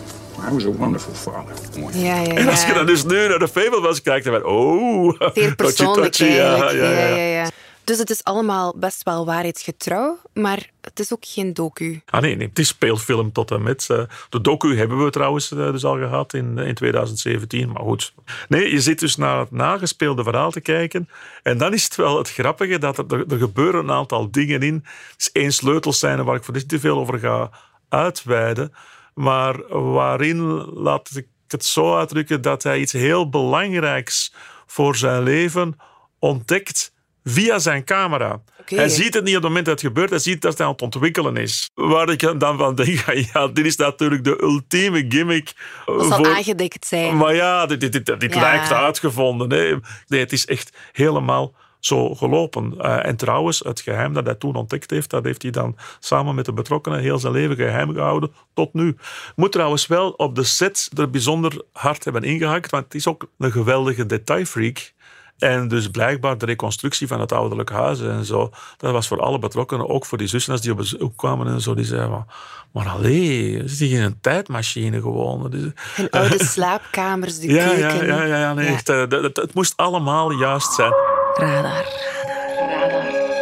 I 0.49 0.53
was 0.53 0.65
a 0.65 0.71
wonderful 0.73 1.15
father. 1.15 1.55
Ja, 1.95 2.17
ja, 2.17 2.21
ja. 2.23 2.35
En 2.35 2.49
als 2.49 2.67
je 2.67 2.73
dan 2.73 2.87
dus 2.87 3.05
nu 3.05 3.29
naar 3.29 3.39
de 3.39 3.49
Fablemans 3.49 4.03
kijkt, 4.03 4.25
dan 4.25 4.33
ben 4.35 4.43
je, 4.43 4.49
oh... 4.49 5.21
Zeer 5.35 5.55
persoonlijk 5.55 6.15
ja, 6.15 6.71
ja, 6.71 7.15
ja. 7.17 7.49
Dus 7.85 7.99
het 7.99 8.11
is 8.11 8.25
allemaal 8.25 8.75
best 8.77 9.03
wel 9.03 9.27
waarheidsgetrouw, 9.27 10.19
maar 10.35 10.71
het 10.81 11.01
is 11.01 11.13
ook 11.13 11.25
geen 11.27 11.55
docu. 11.55 12.01
Ah 12.07 12.21
nee, 12.21 12.37
nee, 12.37 12.49
het 12.49 12.59
is 12.59 12.69
speelfilm 12.69 13.33
tot 13.33 13.51
en 13.51 13.63
met. 13.63 13.87
eh, 13.91 14.03
De 14.29 14.41
docu 14.41 14.77
hebben 14.79 15.05
we 15.05 15.11
trouwens 15.11 15.51
eh, 15.53 15.73
dus 15.73 15.85
al 15.85 15.97
gehad 15.99 16.35
in, 16.35 16.59
in 16.59 16.75
2017, 16.75 17.73
maar 17.73 17.83
goed. 17.83 18.13
Nee, 18.49 18.71
je 18.71 18.81
zit 18.81 18.99
dus 18.99 19.17
naar 19.17 19.39
het 19.39 19.51
nagespeelde 19.51 20.23
verhaal 20.23 20.51
te 20.51 20.61
kijken 20.61 21.09
en 21.43 21.59
dan 21.59 21.73
is 21.73 21.85
het 21.85 21.97
wel 21.97 22.19
het 22.19 22.31
grappige 22.31 22.79
dat 22.79 22.99
er, 22.99 23.05
er, 23.09 23.25
er 23.29 23.39
gebeuren 23.39 23.81
een 23.81 23.91
aantal 23.91 24.31
dingen 24.31 24.63
in. 24.63 24.75
Er 24.85 25.15
is 25.19 25.33
één 25.33 25.53
sleutelscène 25.53 26.25
waar 26.25 26.37
ik 26.37 26.45
voor 26.45 26.55
niet 26.55 26.69
te 26.69 26.81
veel 26.81 26.99
over 26.99 27.19
ga 27.19 27.51
uitweiden, 27.89 28.73
maar 29.21 29.69
waarin, 29.93 30.41
laat 30.75 31.11
ik 31.15 31.27
het 31.49 31.65
zo 31.65 31.97
uitdrukken, 31.97 32.43
dat 32.43 32.63
hij 32.63 32.81
iets 32.81 32.93
heel 32.93 33.29
belangrijks 33.29 34.35
voor 34.67 34.97
zijn 34.97 35.23
leven 35.23 35.77
ontdekt 36.19 36.93
via 37.25 37.59
zijn 37.59 37.85
camera. 37.85 38.43
Hij 38.65 38.89
ziet 38.89 39.15
het 39.15 39.25
niet 39.25 39.37
op 39.37 39.43
het 39.43 39.49
moment 39.51 39.67
dat 39.67 39.75
het 39.81 39.87
gebeurt, 39.89 40.11
hij 40.11 40.19
ziet 40.19 40.43
dat 40.43 40.57
hij 40.59 40.67
aan 40.67 40.73
het 40.73 40.83
ontwikkelen 40.83 41.37
is. 41.37 41.71
Waar 41.75 42.09
ik 42.11 42.41
dan 42.41 42.59
van 42.59 42.75
denk, 42.75 42.99
ja, 43.33 43.49
dit 43.49 43.67
is 43.67 43.77
natuurlijk 43.77 44.25
de 44.25 44.43
ultieme 44.43 45.05
gimmick. 45.09 45.53
Dat 45.87 46.07
zal 46.07 46.17
voor- 46.17 46.35
aangedikt 46.35 46.87
zijn. 46.87 47.17
Maar 47.17 47.35
ja, 47.35 47.67
dit, 47.67 47.81
dit, 47.81 47.93
dit, 47.93 48.21
dit 48.21 48.35
Ja. 48.35 48.41
lijkt 48.41 48.73
uitgevonden. 48.73 49.49
Nee. 49.49 49.77
nee, 50.07 50.21
het 50.21 50.33
is 50.33 50.47
echt 50.47 50.77
helemaal 50.93 51.55
zo 51.81 52.15
gelopen. 52.15 52.75
Eh, 52.79 53.07
en 53.07 53.17
trouwens, 53.17 53.59
het 53.59 53.81
geheim 53.81 54.13
dat 54.13 54.25
hij 54.25 54.35
toen 54.35 54.55
ontdekt 54.55 54.91
heeft, 54.91 55.11
dat 55.11 55.25
heeft 55.25 55.43
hij 55.43 55.51
dan 55.51 55.77
samen 55.99 56.35
met 56.35 56.45
de 56.45 56.53
betrokkenen 56.53 57.01
heel 57.01 57.19
zijn 57.19 57.33
leven 57.33 57.57
geheim 57.57 57.93
gehouden 57.95 58.33
tot 58.55 58.75
nu. 58.75 58.97
Moet 59.37 59.53
trouwens 59.53 59.87
wel 59.87 60.11
op 60.11 60.35
de 60.35 60.45
set 60.45 60.91
er 60.97 61.11
bijzonder 61.11 61.63
hard 61.73 62.05
hebben 62.05 62.23
ingehakt, 62.23 62.71
want 62.71 62.85
het 62.85 62.95
is 62.95 63.07
ook 63.07 63.27
een 63.39 63.53
geweldige 63.53 64.07
detailfreak. 64.07 64.93
En 65.39 65.69
dus 65.69 65.89
blijkbaar 65.89 66.39
de 66.39 66.47
reconstructie 66.47 67.07
van 67.07 67.21
het 67.21 67.33
ouderlijk 67.33 67.71
huis 67.71 68.01
en 68.01 68.25
zo, 68.25 68.51
dat 68.77 68.93
was 68.93 69.09
voor 69.09 69.21
alle 69.21 69.39
betrokkenen, 69.39 69.89
ook 69.89 70.07
voor 70.07 70.19
die 70.19 70.27
zussen 70.27 70.53
als 70.53 70.61
die 70.61 70.71
op 70.71 70.77
bezoek 70.77 71.17
kwamen 71.17 71.47
en 71.47 71.61
zo, 71.61 71.75
die 71.75 71.85
zeiden, 71.85 72.11
maar, 72.11 72.25
maar 72.73 72.89
allee, 72.89 73.63
hier 73.69 73.99
in 73.99 74.03
een 74.05 74.21
tijdmachine 74.21 75.01
gewoon. 75.01 75.53
Is- 75.53 75.63
Hun 75.97 76.11
oude 76.11 76.45
slaapkamers, 76.55 77.39
de 77.39 77.53
ja, 77.53 77.73
ja, 77.73 77.89
keuken. 77.89 78.07
ja, 78.07 78.25
ja, 78.25 78.39
ja, 78.39 78.55
nee, 78.55 78.67
Ja. 78.67 78.73
Echt, 78.73 78.89
eh, 78.89 78.97
dat- 78.97 79.11
dat- 79.23 79.37
het 79.37 79.55
moest 79.55 79.73
allemaal 79.77 80.31
juist 80.31 80.73
zijn. 80.75 80.93
Radar. 81.41 81.85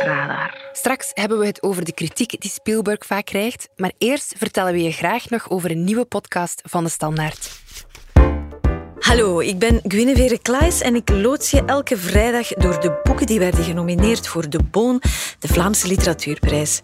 Radar. 0.05 0.71
Straks 0.73 1.11
hebben 1.15 1.39
we 1.39 1.47
het 1.47 1.63
over 1.63 1.85
de 1.85 1.93
kritiek 1.93 2.41
die 2.41 2.51
Spielberg 2.51 3.07
vaak 3.07 3.25
krijgt, 3.25 3.69
maar 3.77 3.93
eerst 3.99 4.35
vertellen 4.37 4.73
we 4.73 4.83
je 4.83 4.93
graag 4.93 5.31
nog 5.31 5.51
over 5.51 5.71
een 5.71 5.85
nieuwe 5.85 6.05
podcast 6.05 6.63
van 6.65 6.85
de 6.85 6.91
Standaard. 6.91 7.61
Hallo, 9.09 9.41
ik 9.41 9.59
ben 9.59 9.81
Guinevere 9.83 10.39
Klaes 10.39 10.81
en 10.81 10.95
ik 10.95 11.11
loods 11.11 11.51
je 11.51 11.63
elke 11.65 11.97
vrijdag 11.97 12.49
door 12.49 12.81
de 12.81 13.01
boeken 13.03 13.27
die 13.27 13.39
werden 13.39 13.65
genomineerd 13.65 14.29
voor 14.29 14.51
de 14.51 14.59
Boon, 14.71 15.03
de 15.39 15.49
Vlaamse 15.49 15.87
Literatuurprijs. 15.87 16.81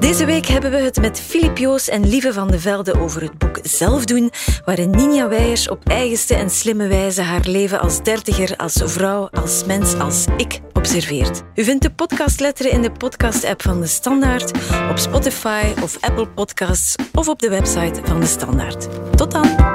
Deze 0.00 0.24
week 0.24 0.46
hebben 0.46 0.70
we 0.70 0.76
het 0.76 1.00
met 1.00 1.20
Filip 1.20 1.58
Joos 1.58 1.88
en 1.88 2.08
Lieve 2.08 2.32
van 2.32 2.50
de 2.50 2.60
Velde 2.60 3.00
over 3.00 3.22
het 3.22 3.38
boek 3.38 3.58
Zelfdoen, 3.62 4.30
waarin 4.64 4.90
Ninja 4.90 5.28
Weijers 5.28 5.68
op 5.68 5.88
eigenste 5.88 6.34
en 6.34 6.50
slimme 6.50 6.86
wijze 6.86 7.22
haar 7.22 7.44
leven 7.44 7.80
als 7.80 8.02
dertiger, 8.02 8.56
als 8.56 8.80
vrouw, 8.84 9.28
als 9.30 9.64
mens, 9.64 9.94
als 9.94 10.24
ik 10.36 10.60
observeert. 10.72 11.42
U 11.54 11.64
vindt 11.64 11.82
de 11.82 11.90
podcastletteren 11.90 12.72
in 12.72 12.82
de 12.82 12.92
podcast-app 12.92 13.62
van 13.62 13.80
De 13.80 13.86
Standaard, 13.86 14.52
op 14.90 14.98
Spotify 14.98 15.64
of 15.82 15.98
Apple 16.00 16.28
Podcasts 16.28 16.94
of 17.12 17.28
op 17.28 17.38
de 17.38 17.48
website 17.48 18.00
van 18.04 18.20
De 18.20 18.26
Standaard. 18.26 18.88
Tot 19.16 19.30
dan! 19.30 19.71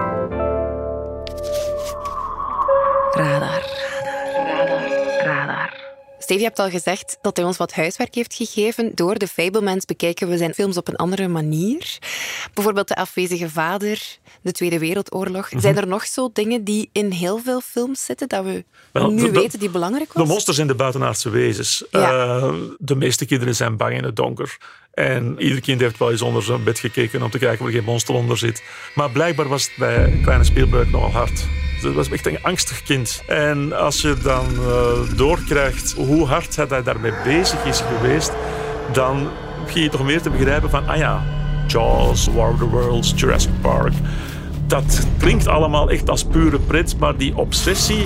Radar. 3.18 3.62
Radar. 4.44 4.82
Radar. 5.24 5.86
Steve, 6.20 6.40
je 6.40 6.46
hebt 6.46 6.60
al 6.60 6.70
gezegd 6.70 7.18
dat 7.22 7.38
hij 7.38 7.46
ons 7.46 7.58
wat 7.58 7.74
huiswerk 7.74 8.16
heeft 8.16 8.34
gegeven. 8.34 8.92
Door 8.96 9.18
de 9.18 9.28
Fablemans 9.28 9.86
bekijken 9.86 10.30
we 10.30 10.38
zijn 10.38 10.54
films 10.54 10.78
op 10.78 10.88
een 10.88 10.96
andere 10.96 11.28
manier. 11.28 11.98
Bijvoorbeeld 12.54 12.88
De 12.88 12.96
afwezige 12.96 13.50
vader, 13.50 14.02
De 14.42 14.52
Tweede 14.52 14.80
Wereldoorlog. 14.80 15.52
Mhm. 15.52 15.62
Zijn 15.62 15.78
er 15.78 15.88
nog 15.88 16.06
zo 16.06 16.30
dingen 16.34 16.64
die 16.64 16.90
in 16.92 17.12
heel 17.12 17.38
veel 17.44 17.62
films 17.62 18.06
zitten 18.06 18.28
dat 18.28 18.44
we 18.44 18.66
Wel, 18.92 19.10
nu 19.12 19.22
de- 19.22 19.32
de- 19.32 19.40
weten 19.40 19.60
die 19.60 19.70
belangrijk 19.70 20.12
De 20.14 20.20
was? 20.20 20.28
monsters 20.28 20.58
en 20.58 20.68
de 20.68 20.76
buitenaardse 20.76 21.30
wezens. 21.30 21.84
Ja. 21.92 22.12
Eh, 22.38 22.54
de 22.78 22.96
meeste 22.96 23.26
kinderen 23.26 23.56
zijn 23.56 23.78
bang 23.78 23.94
in 23.96 24.04
het 24.04 24.16
donker. 24.16 24.58
En 24.94 25.36
ieder 25.40 25.62
kind 25.62 25.82
heeft 25.82 25.98
wel 25.98 26.12
eens 26.12 26.22
onder 26.22 26.44
zijn 26.44 26.64
bed 26.64 26.80
gekeken 26.80 27.22
om 27.22 27.30
te 27.32 27.38
kijken 27.40 27.60
of 27.60 27.68
er 27.68 27.74
geen 27.78 27.84
monster 27.84 28.16
onder 28.16 28.38
zit. 28.38 28.64
Maar 28.96 29.10
blijkbaar 29.12 29.48
was 29.48 29.64
het 29.64 29.74
bij 29.78 30.20
kleine 30.24 30.44
Spielberg 30.44 30.92
nogal 30.92 31.12
hard. 31.12 31.46
Het 31.82 31.94
was 31.94 32.10
echt 32.10 32.28
een 32.28 32.38
angstig 32.42 32.84
kind. 32.84 33.24
En 33.28 33.74
als 33.74 34.02
je 34.02 34.16
dan 34.24 34.46
eh, 34.60 35.16
doorkrijgt 35.16 35.94
hoe 35.94 36.26
hard 36.26 36.56
hij 36.56 36.84
daarmee 36.84 37.14
bezig 37.24 37.66
is 37.66 37.82
geweest, 37.82 38.32
dan 38.92 39.28
begin 39.66 39.82
je 39.82 39.90
toch 39.90 40.04
meer 40.04 40.22
te 40.22 40.30
begrijpen 40.30 40.70
van, 40.70 40.88
ah 40.88 40.98
ja, 40.98 41.24
Jaws, 41.68 42.28
War 42.28 42.52
of 42.52 42.58
the 42.58 42.66
Worlds, 42.66 43.14
Jurassic 43.16 43.52
Park. 43.62 43.94
Dat 44.68 45.08
klinkt 45.18 45.48
allemaal 45.48 45.90
echt 45.90 46.10
als 46.10 46.24
pure 46.24 46.60
pret, 46.60 46.98
maar 47.00 47.18
die 47.18 47.38
obsessie 47.38 48.06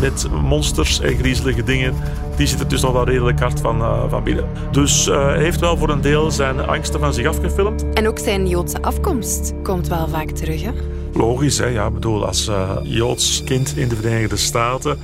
met 0.00 0.26
monsters 0.42 1.00
en 1.00 1.16
griezelige 1.16 1.62
dingen, 1.62 1.94
die 2.36 2.46
zit 2.46 2.60
er 2.60 2.68
dus 2.68 2.82
nog 2.82 2.92
wel 2.92 3.04
redelijk 3.04 3.40
hard 3.40 3.60
van, 3.60 3.80
eh, 3.80 4.02
van 4.08 4.24
binnen. 4.24 4.44
Dus 4.70 5.08
eh, 5.08 5.24
hij 5.24 5.38
heeft 5.38 5.60
wel 5.60 5.76
voor 5.76 5.88
een 5.88 6.00
deel 6.00 6.30
zijn 6.30 6.60
angsten 6.60 7.00
van 7.00 7.14
zich 7.14 7.26
afgefilmd. 7.26 7.84
En 7.92 8.08
ook 8.08 8.18
zijn 8.18 8.46
Joodse 8.46 8.82
afkomst 8.82 9.52
komt 9.62 9.88
wel 9.88 10.08
vaak 10.08 10.30
terug. 10.30 10.62
Hè? 10.62 10.70
Logisch, 11.14 11.58
hè? 11.58 11.66
Ja, 11.66 11.90
bedoel, 11.90 12.26
als 12.26 12.48
eh, 12.48 12.76
Joods 12.82 13.42
kind 13.44 13.76
in 13.76 13.88
de 13.88 13.96
Verenigde 13.96 14.36
Staten. 14.36 14.98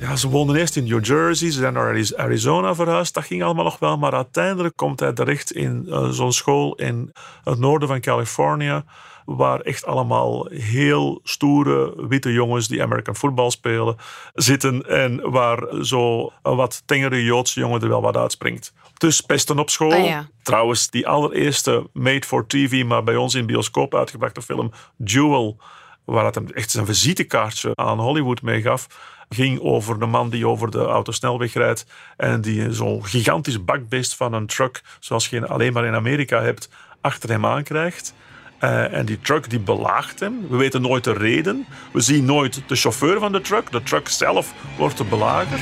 Ja, 0.00 0.16
ze 0.16 0.28
woonden 0.28 0.56
eerst 0.56 0.76
in 0.76 0.84
New 0.84 1.04
Jersey, 1.04 1.50
ze 1.50 1.58
zijn 1.58 1.72
naar 1.72 1.88
Ariz- 1.88 2.12
Arizona 2.12 2.74
verhuisd. 2.74 3.14
Dat 3.14 3.24
ging 3.24 3.42
allemaal 3.42 3.64
nog 3.64 3.78
wel, 3.78 3.98
maar 3.98 4.12
uiteindelijk 4.14 4.76
komt 4.76 5.00
hij 5.00 5.12
terecht 5.12 5.52
in 5.52 5.86
eh, 5.90 6.08
zo'n 6.08 6.32
school 6.32 6.74
in 6.74 7.12
het 7.44 7.58
noorden 7.58 7.88
van 7.88 8.00
Californië. 8.00 8.82
waar 9.24 9.60
echt 9.60 9.86
allemaal 9.86 10.46
heel 10.50 11.20
stoere 11.22 12.06
witte 12.08 12.32
jongens 12.32 12.68
die 12.68 12.82
American 12.82 13.16
football 13.16 13.50
spelen 13.50 13.96
zitten 14.34 14.82
en 14.88 15.30
waar 15.30 15.84
zo 15.84 16.32
een 16.42 16.56
wat 16.56 16.82
tengere 16.84 17.24
Joodse 17.24 17.60
jongen 17.60 17.80
er 17.80 17.88
wel 17.88 18.02
wat 18.02 18.16
uitspringt. 18.16 18.72
Dus 18.98 19.20
pesten 19.20 19.58
op 19.58 19.70
school. 19.70 19.92
Ah, 19.92 20.04
ja. 20.06 20.28
Trouwens, 20.42 20.90
die 20.90 21.08
allereerste 21.08 21.86
made-for-TV, 21.92 22.84
maar 22.84 23.02
bij 23.02 23.16
ons 23.16 23.34
in 23.34 23.46
bioscoop 23.46 23.94
uitgebrachte 23.94 24.42
film 24.42 24.70
Jewel, 24.96 25.56
waar 26.04 26.24
het 26.24 26.34
hem 26.34 26.46
echt 26.48 26.70
zijn 26.70 26.86
visitekaartje 26.86 27.70
aan 27.74 27.98
Hollywood 28.00 28.42
meegaf, 28.42 28.86
ging 29.28 29.60
over 29.60 29.98
de 29.98 30.06
man 30.06 30.30
die 30.30 30.46
over 30.46 30.70
de 30.70 30.84
autosnelweg 30.84 31.54
rijdt 31.54 31.86
en 32.16 32.40
die 32.40 32.72
zo'n 32.72 33.06
gigantisch 33.06 33.64
bakbeest 33.64 34.16
van 34.16 34.32
een 34.32 34.46
truck, 34.46 34.82
zoals 35.00 35.28
je 35.28 35.46
alleen 35.46 35.72
maar 35.72 35.84
in 35.84 35.94
Amerika 35.94 36.42
hebt, 36.42 36.68
achter 37.00 37.28
hem 37.28 37.46
aankrijgt. 37.46 38.14
Uh, 38.60 38.92
en 38.92 39.06
die 39.06 39.20
truck 39.20 39.50
die 39.50 39.58
belaagt 39.58 40.20
hem. 40.20 40.48
We 40.48 40.56
weten 40.56 40.82
nooit 40.82 41.04
de 41.04 41.12
reden. 41.12 41.66
We 41.92 42.00
zien 42.00 42.24
nooit 42.24 42.62
de 42.66 42.76
chauffeur 42.76 43.18
van 43.18 43.32
de 43.32 43.40
truck. 43.40 43.72
De 43.72 43.82
truck 43.82 44.08
zelf 44.08 44.54
wordt 44.78 44.96
te 44.96 45.04
belagerd. 45.04 45.60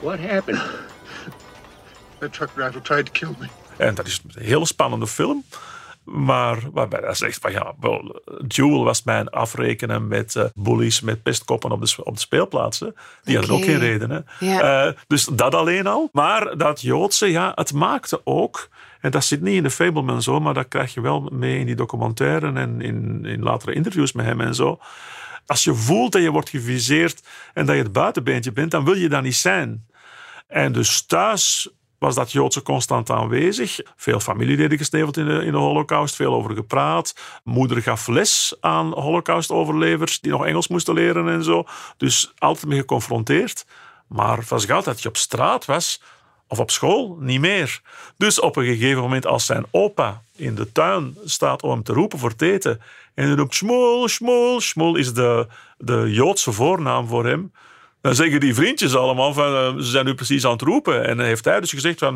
What 0.00 0.18
happened? 0.18 0.62
The 2.18 2.30
truck 2.30 2.50
driver 2.54 2.82
tried 2.82 3.06
to 3.06 3.12
kill 3.12 3.34
me. 3.38 3.61
En 3.76 3.94
dat 3.94 4.06
is 4.06 4.22
een 4.34 4.42
hele 4.42 4.66
spannende 4.66 5.06
film. 5.06 5.44
Maar 6.04 6.58
waarbij 6.72 7.00
hij 7.02 7.14
zegt 7.14 7.38
van 7.40 7.52
ja, 7.52 7.74
wel, 7.80 8.22
Jewel 8.48 8.84
was 8.84 9.02
mijn 9.02 9.28
afrekenen 9.28 10.08
met 10.08 10.34
uh, 10.34 10.44
bullies, 10.54 11.00
met 11.00 11.22
pestkoppen 11.22 11.70
op 11.70 11.86
de, 11.86 12.04
op 12.04 12.14
de 12.14 12.20
speelplaatsen. 12.20 12.94
Die 13.22 13.36
hadden 13.36 13.56
ook 13.56 13.64
geen 13.64 13.78
reden. 13.78 14.10
Hè? 14.10 14.46
Ja. 14.46 14.86
Uh, 14.86 14.92
dus 15.06 15.24
dat 15.24 15.54
alleen 15.54 15.86
al. 15.86 16.08
Maar 16.12 16.56
dat 16.56 16.80
Joodse, 16.80 17.26
ja, 17.26 17.52
het 17.54 17.72
maakte 17.72 18.20
ook. 18.24 18.68
En 19.00 19.10
dat 19.10 19.24
zit 19.24 19.40
niet 19.40 19.54
in 19.54 19.62
de 19.62 19.70
Fableman 19.70 20.22
zo, 20.22 20.40
maar 20.40 20.54
dat 20.54 20.68
krijg 20.68 20.94
je 20.94 21.00
wel 21.00 21.28
mee 21.32 21.58
in 21.58 21.66
die 21.66 21.74
documentaire 21.74 22.52
en 22.52 22.80
in, 22.80 23.24
in 23.24 23.42
latere 23.42 23.72
interviews 23.72 24.12
met 24.12 24.26
hem 24.26 24.40
en 24.40 24.54
zo. 24.54 24.80
Als 25.46 25.64
je 25.64 25.74
voelt 25.74 26.12
dat 26.12 26.22
je 26.22 26.30
wordt 26.30 26.48
geviseerd 26.48 27.22
en 27.54 27.66
dat 27.66 27.76
je 27.76 27.82
het 27.82 27.92
buitenbeentje 27.92 28.52
bent, 28.52 28.70
dan 28.70 28.84
wil 28.84 28.94
je 28.94 29.08
dat 29.08 29.22
niet 29.22 29.36
zijn. 29.36 29.86
En 30.46 30.72
dus 30.72 31.06
thuis 31.06 31.70
was 32.02 32.14
dat 32.14 32.32
Joodse 32.32 32.62
constant 32.62 33.10
aanwezig. 33.10 33.80
Veel 33.96 34.20
familieleden 34.20 34.78
gesneuveld 34.78 35.16
in 35.16 35.26
de, 35.26 35.44
in 35.44 35.52
de 35.52 35.58
holocaust, 35.58 36.16
veel 36.16 36.34
over 36.34 36.54
gepraat. 36.54 37.14
Moeder 37.44 37.82
gaf 37.82 38.06
les 38.06 38.56
aan 38.60 38.92
holocaust-overlevers 38.92 40.20
die 40.20 40.30
nog 40.30 40.46
Engels 40.46 40.68
moesten 40.68 40.94
leren 40.94 41.28
en 41.28 41.44
zo. 41.44 41.64
Dus 41.96 42.32
altijd 42.38 42.66
mee 42.66 42.78
geconfronteerd. 42.78 43.66
Maar 44.06 44.44
van 44.44 44.60
gauw 44.60 44.82
dat 44.82 45.02
je 45.02 45.08
op 45.08 45.16
straat 45.16 45.64
was, 45.64 46.02
of 46.48 46.58
op 46.58 46.70
school, 46.70 47.16
niet 47.20 47.40
meer. 47.40 47.80
Dus 48.16 48.40
op 48.40 48.56
een 48.56 48.64
gegeven 48.64 49.02
moment, 49.02 49.26
als 49.26 49.46
zijn 49.46 49.66
opa 49.70 50.22
in 50.36 50.54
de 50.54 50.72
tuin 50.72 51.16
staat 51.24 51.62
om 51.62 51.70
hem 51.70 51.82
te 51.82 51.92
roepen 51.92 52.18
voor 52.18 52.30
het 52.30 52.42
eten, 52.42 52.80
en 53.14 53.26
hij 53.26 53.36
roept 53.36 53.54
Schmoel, 53.54 54.08
Schmoel, 54.08 54.60
Schmoel 54.60 54.96
is 54.96 55.14
de, 55.14 55.46
de 55.78 56.12
Joodse 56.12 56.52
voornaam 56.52 57.06
voor 57.06 57.26
hem, 57.26 57.52
dan 58.02 58.14
zeggen 58.14 58.40
die 58.40 58.54
vriendjes 58.54 58.94
allemaal 58.96 59.32
van, 59.32 59.52
uh, 59.76 59.82
ze 59.82 59.90
zijn 59.90 60.04
nu 60.04 60.14
precies 60.14 60.44
aan 60.46 60.52
het 60.52 60.60
roepen. 60.62 61.04
En 61.06 61.16
dan 61.16 61.26
heeft 61.26 61.44
hij 61.44 61.60
dus 61.60 61.70
gezegd 61.70 61.98
van, 61.98 62.14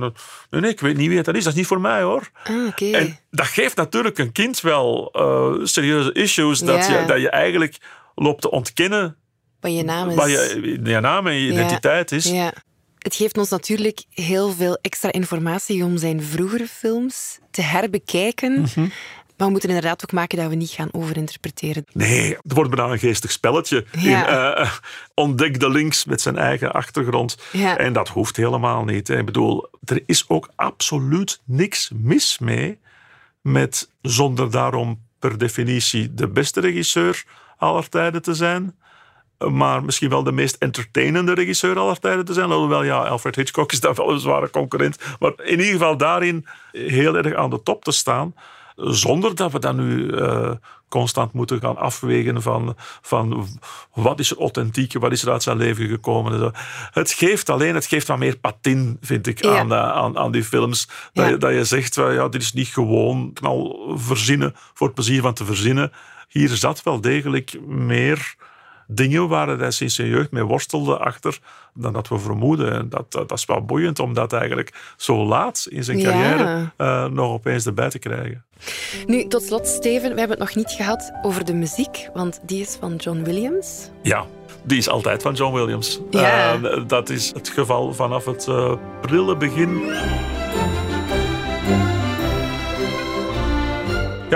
nee, 0.51 0.61
nee, 0.61 0.70
ik 0.70 0.81
weet 0.81 0.96
niet 0.96 1.09
wie 1.09 1.22
dat 1.22 1.35
is, 1.35 1.44
dat 1.44 1.53
is 1.53 1.59
niet 1.59 1.66
voor 1.68 1.81
mij 1.81 2.03
hoor. 2.03 2.31
Ah, 2.44 2.66
okay. 2.66 2.92
En 2.92 3.18
dat 3.31 3.46
geeft 3.46 3.77
natuurlijk 3.77 4.18
een 4.18 4.33
kind 4.33 4.61
wel 4.61 5.12
uh, 5.16 5.64
serieuze 5.66 6.12
issues, 6.12 6.59
dat, 6.59 6.87
Ja. 6.87 7.01
je, 7.01 7.07
dat 7.07 7.20
je 7.20 7.31
eigenlijk 7.31 7.77
loopt 8.14 8.40
te 8.42 8.51
ontkennen 8.51 9.16
Wat 9.61 9.77
je 9.77 9.83
naam 9.85 10.09
is. 10.09 10.14
wat 10.14 10.31
je, 10.31 10.79
je 10.85 11.01
naam 11.01 11.27
en 11.27 11.35
je 11.35 11.46
Ja. 11.46 11.53
identiteit 11.53 12.12
is. 12.12 12.25
Ja. 12.25 12.53
Het 12.99 13.14
geeft 13.14 13.38
ons 13.38 13.49
natuurlijk 13.51 14.05
heel 14.11 14.51
veel 14.53 14.79
extra 14.81 15.12
informatie 15.12 15.85
om 15.85 15.96
zijn 15.96 16.22
vroegere 16.22 16.66
films 16.66 17.38
te 17.51 17.62
herbekijken. 17.62 18.61
Mhm. 18.61 18.87
Maar 19.37 19.46
we 19.46 19.53
moeten 19.53 19.68
inderdaad 19.68 20.03
ook 20.03 20.12
maken 20.12 20.38
dat 20.38 20.49
we 20.49 20.55
niet 20.55 20.70
gaan 20.70 20.88
overinterpreteren. 20.92 21.85
Nee, 21.92 22.37
het 22.42 22.53
wordt 22.53 22.70
bijna 22.75 22.92
een 22.92 22.99
geestig 22.99 23.31
spelletje. 23.33 23.85
Ja. 23.99 24.57
In, 24.57 24.62
eh, 24.64 24.72
ontdek 25.14 25.61
de 25.61 25.70
links 25.70 26.05
met 26.05 26.20
zijn 26.20 26.38
eigen 26.38 26.72
achtergrond. 26.72 27.37
Ja. 27.53 27.77
En 27.79 27.92
dat 27.92 28.09
hoeft 28.09 28.37
helemaal 28.37 28.85
niet. 28.85 29.09
hè. 29.09 29.18
Ik 29.18 29.25
bedoel, 29.25 29.68
er 29.85 30.03
is 30.07 30.25
ook 30.29 30.49
absoluut 30.55 31.40
niks 31.44 31.90
mis 31.94 32.38
mee 32.38 32.79
met, 33.40 33.90
zonder 34.03 34.51
daarom 34.51 35.05
per 35.18 35.38
definitie 35.38 36.14
de 36.14 36.29
beste 36.29 36.61
regisseur 36.61 37.25
aller 37.57 37.88
tijden 37.88 38.22
te 38.22 38.35
zijn, 38.35 38.75
maar 39.38 39.85
misschien 39.85 40.09
wel 40.09 40.22
de 40.22 40.33
meest 40.33 40.57
entertainende 40.59 41.35
regisseur 41.35 41.79
aller 41.79 41.99
tijden 41.99 42.25
te 42.25 42.33
zijn. 42.33 42.51
Alhoewel, 42.51 42.83
ja, 42.83 42.99
Alfred 42.99 43.37
Hitchcock 43.37 43.72
is 43.72 43.81
daar 43.81 43.94
wel 43.94 44.11
een 44.12 44.20
zware 44.20 44.51
concurrent. 44.51 44.99
Maar 45.18 45.33
in 45.42 45.51
ieder 45.51 45.72
geval 45.72 45.96
daarin 45.96 46.46
heel 46.72 47.16
erg 47.16 47.35
aan 47.35 47.51
de 47.51 47.62
top 47.62 47.85
te 47.85 47.92
staan. 47.92 48.35
Zonder 48.77 49.35
dat 49.35 49.53
we 49.53 49.59
dan 49.59 49.77
nu 49.77 50.11
eh, 50.11 50.51
constant 50.89 51.33
moeten 51.33 51.61
gaan 51.61 51.77
afwegen 51.77 52.43
van, 52.43 52.75
van 53.03 53.49
wat 53.95 54.19
is 54.19 54.31
er 54.31 54.39
authentiek, 54.39 54.93
wat 54.93 55.12
is 55.12 55.23
er 55.23 55.31
uit 55.33 55.43
zijn 55.43 55.57
leven 55.57 55.89
gekomen. 55.89 56.53
Het 56.91 57.11
geeft 57.12 57.51
alleen, 57.51 57.75
het 57.75 57.87
geeft 57.87 58.07
wat 58.07 58.19
meer 58.19 58.39
patin, 58.39 58.99
vind 59.01 59.27
ik, 59.27 59.45
Ja. 59.45 59.59
aan, 59.59 59.73
eh, 59.73 59.79
aan, 59.93 60.19
aan 60.19 60.33
die 60.33 60.45
films. 60.45 60.87
Dat, 61.12 61.25
Ja. 61.25 61.31
je, 61.31 61.37
dat 61.37 61.53
je 61.53 61.65
zegt, 61.65 61.95
ja, 61.95 62.29
dit 62.29 62.43
is 62.43 62.53
niet 62.53 62.69
gewoon 62.69 63.33
knal 63.33 63.93
verzinnen 63.97 64.55
voor 64.75 64.87
het 64.87 64.97
plezier 64.97 65.21
van 65.21 65.35
te 65.35 65.45
verzinnen. 65.45 65.93
Hier 66.29 66.49
zat 66.49 66.83
wel 66.83 67.01
degelijk 67.01 67.61
meer 67.67 68.35
dingen 68.87 69.29
waar 69.29 69.49
hij 69.49 69.70
sinds 69.70 69.94
zijn 69.94 70.09
jeugd 70.09 70.31
mee 70.31 70.42
worstelde 70.42 70.99
achter 70.99 71.38
dan 71.75 71.92
dat 71.92 72.09
we 72.09 72.18
vermoeden. 72.18 72.72
En 72.72 72.88
dat, 72.88 73.12
dat, 73.12 73.33
is 73.33 73.44
wel 73.44 73.64
boeiend 73.64 73.99
om 73.99 74.14
dat 74.14 74.33
eigenlijk 74.33 74.94
zo 74.96 75.25
laat 75.25 75.66
in 75.70 75.85
zijn 75.85 75.99
Ja. 75.99 76.11
carrière 76.11 76.70
eh, 76.77 77.05
nog 77.05 77.33
opeens 77.33 77.66
erbij 77.66 77.90
te 77.90 77.99
krijgen. 77.99 78.44
Nu, 79.07 79.27
tot 79.27 79.42
slot, 79.42 79.66
Steven, 79.66 80.12
we 80.12 80.18
hebben 80.18 80.38
het 80.38 80.38
nog 80.38 80.55
niet 80.55 80.70
gehad 80.70 81.12
over 81.22 81.44
de 81.44 81.55
muziek, 81.55 82.09
want 82.14 82.40
die 82.42 82.61
is 82.61 82.77
van 82.81 82.96
John 82.96 83.22
Williams. 83.22 83.90
Ja, 84.03 84.25
die 84.64 84.79
is 84.79 84.88
altijd 84.88 85.22
van 85.22 85.35
John 85.35 85.55
Williams. 85.55 86.01
Ja. 86.11 86.55
Eh, 86.55 86.83
dat 86.87 87.09
is 87.09 87.33
het 87.35 87.49
geval 87.49 87.94
vanaf 87.94 88.25
het 88.25 88.49
eh, 88.49 88.72
prille 89.01 89.37
begin. 89.37 89.81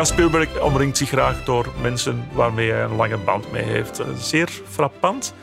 Spielberg 0.05 0.61
omringt 0.61 0.97
zich 0.97 1.09
graag 1.09 1.45
door 1.45 1.67
mensen 1.81 2.29
waarmee 2.33 2.71
hij 2.71 2.83
een 2.83 2.97
lange 2.97 3.17
band 3.17 3.53
mee 3.53 3.63
heeft. 3.63 3.99
Eh, 3.99 4.07
Zeer 4.19 4.49
frappant 4.71 5.35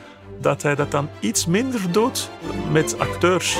dat 0.42 0.62
hij 0.62 0.76
dat 0.76 0.92
dan 0.92 1.10
iets 1.20 1.46
minder 1.46 1.92
doet 1.92 2.30
met 2.72 3.00
acteurs. 3.00 3.58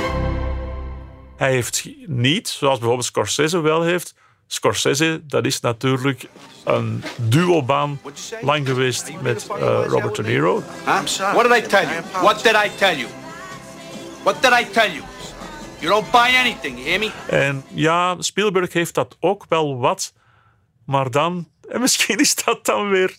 Hij 1.38 1.52
heeft 1.52 1.90
niet, 2.06 2.48
zoals 2.48 2.78
bijvoorbeeld 2.78 3.08
Scorsese 3.08 3.60
wel 3.60 3.82
heeft. 3.82 4.14
Scorsese, 4.48 5.22
dat 5.28 5.46
is 5.46 5.60
natuurlijk 5.60 6.26
een 6.64 7.04
duobaan 7.16 8.00
lang 8.42 8.68
geweest 8.68 9.12
met 9.22 9.48
eh, 9.50 9.84
Robert 9.88 10.16
De 10.16 10.24
Niro. 10.24 10.64
Huh? 10.86 11.34
What 11.34 11.50
did 11.50 11.58
I 11.58 11.68
tell 11.68 11.84
you? 11.84 12.02
What 12.22 12.44
did 12.44 12.54
I 12.66 12.72
tell 12.78 12.96
you? 12.96 13.08
What 14.24 14.42
did 14.42 14.52
I 14.52 14.72
tell 14.72 14.92
you? 14.92 15.04
You 15.80 15.92
don't 15.92 16.12
buy 16.12 16.36
anything, 16.38 16.78
you 16.78 16.90
hear 16.90 17.00
me? 17.00 17.12
En 17.28 17.64
ja, 17.74 18.16
Spielberg 18.20 18.74
heeft 18.74 18.94
dat 18.94 19.18
ook 19.20 19.46
wel 19.50 19.78
wat, 19.78 20.14
maar 20.88 21.12
dan. 21.12 21.48
En 21.70 21.82
misschien 21.82 22.18
is 22.18 22.36
dat 22.36 22.66
dan 22.66 22.90
weer 22.90 23.16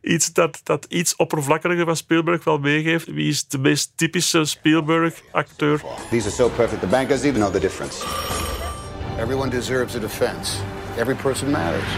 iets 0.00 0.32
dat, 0.32 0.60
dat 0.62 0.86
iets 0.88 1.16
oppervlakkiger 1.16 1.84
van 1.84 1.96
Spielberg 1.96 2.44
wel 2.44 2.58
meegeeft. 2.58 3.06
Wie 3.06 3.28
is 3.28 3.46
de 3.48 3.58
meest 3.58 3.92
typische 3.94 4.44
Spielberg-acteur? 4.44 5.80
These 6.10 6.26
are 6.26 6.34
so 6.34 6.48
perfect, 6.48 6.80
the 6.80 6.86
bank 6.86 7.08
doesn't 7.08 7.26
even 7.26 7.40
know 7.40 7.52
the 7.52 7.60
difference. 7.60 8.04
Everyone 9.18 9.50
deserves 9.50 9.94
a 9.94 9.98
defense. 9.98 10.56
Every 10.96 11.14
person 11.14 11.50
matters. 11.50 11.90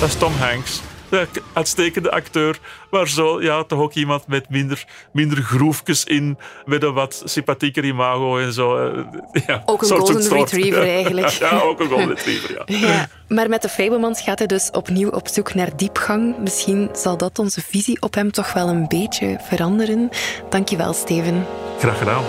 Dat 0.00 0.08
is 0.08 0.16
Tom 0.16 0.32
Hanks. 0.32 0.80
De 1.08 1.26
uitstekende 1.52 2.10
acteur, 2.10 2.58
maar 2.90 3.08
zo, 3.08 3.42
ja, 3.42 3.64
toch 3.64 3.78
ook 3.80 3.92
iemand 3.94 4.26
met 4.26 4.48
minder, 4.48 4.84
minder 5.12 5.38
groefjes 5.42 6.04
in, 6.04 6.38
met 6.64 6.82
een 6.82 6.92
wat 6.92 7.22
sympathieker 7.24 7.84
imago 7.84 8.38
en 8.38 8.52
zo. 8.52 8.76
eh, 8.76 9.04
Ja, 9.46 9.62
Ook 9.66 9.82
een 9.82 9.88
golden 9.88 10.22
soort- 10.22 10.50
retriever 10.52 10.82
eigenlijk. 10.96 11.28
Ja, 11.28 11.60
ook 11.60 11.80
een 11.80 11.88
golden 11.88 12.08
retriever, 12.08 12.64
ja. 12.66 12.78
Ja, 12.88 13.08
maar 13.28 13.48
met 13.48 13.62
de 13.62 13.68
Fablemans 13.68 14.20
gaat 14.22 14.38
hij 14.38 14.46
dus 14.46 14.70
opnieuw 14.70 15.08
op 15.10 15.28
zoek 15.28 15.54
naar 15.54 15.76
diepgang. 15.76 16.38
Misschien 16.38 16.88
zal 16.92 17.16
dat 17.16 17.38
onze 17.38 17.60
visie 17.60 18.00
op 18.02 18.14
hem 18.14 18.30
toch 18.32 18.52
wel 18.52 18.68
een 18.68 18.88
beetje 18.88 19.38
veranderen. 19.48 20.08
Dankjewel, 20.50 20.92
Steven. 20.92 21.46
Graag 21.78 21.98
gedaan. 21.98 22.24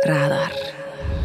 Radar. 0.00 0.52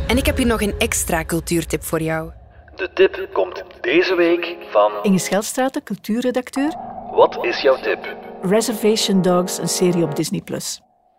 En 0.08 0.18
ik 0.18 0.26
heb 0.26 0.38
hier 0.38 0.46
nog 0.46 0.62
een 0.62 0.74
extra 0.78 1.24
cultuurtip 1.26 1.84
voor 1.84 2.02
jou. 2.02 2.30
De 2.76 2.90
tip 2.94 3.30
komt 3.34 3.64
deze 3.82 4.16
week 4.16 4.56
van... 4.70 4.92
Inge 5.02 5.18
Scheldstraat, 5.18 5.84
cultuurredacteur. 5.84 6.74
Wat 7.12 7.46
is 7.46 7.62
jouw 7.62 7.76
tip? 7.82 8.16
Reservation 8.42 9.22
Dogs, 9.22 9.58
een 9.58 9.68
serie 9.68 10.04
op 10.04 10.16
Disney+. 10.16 10.42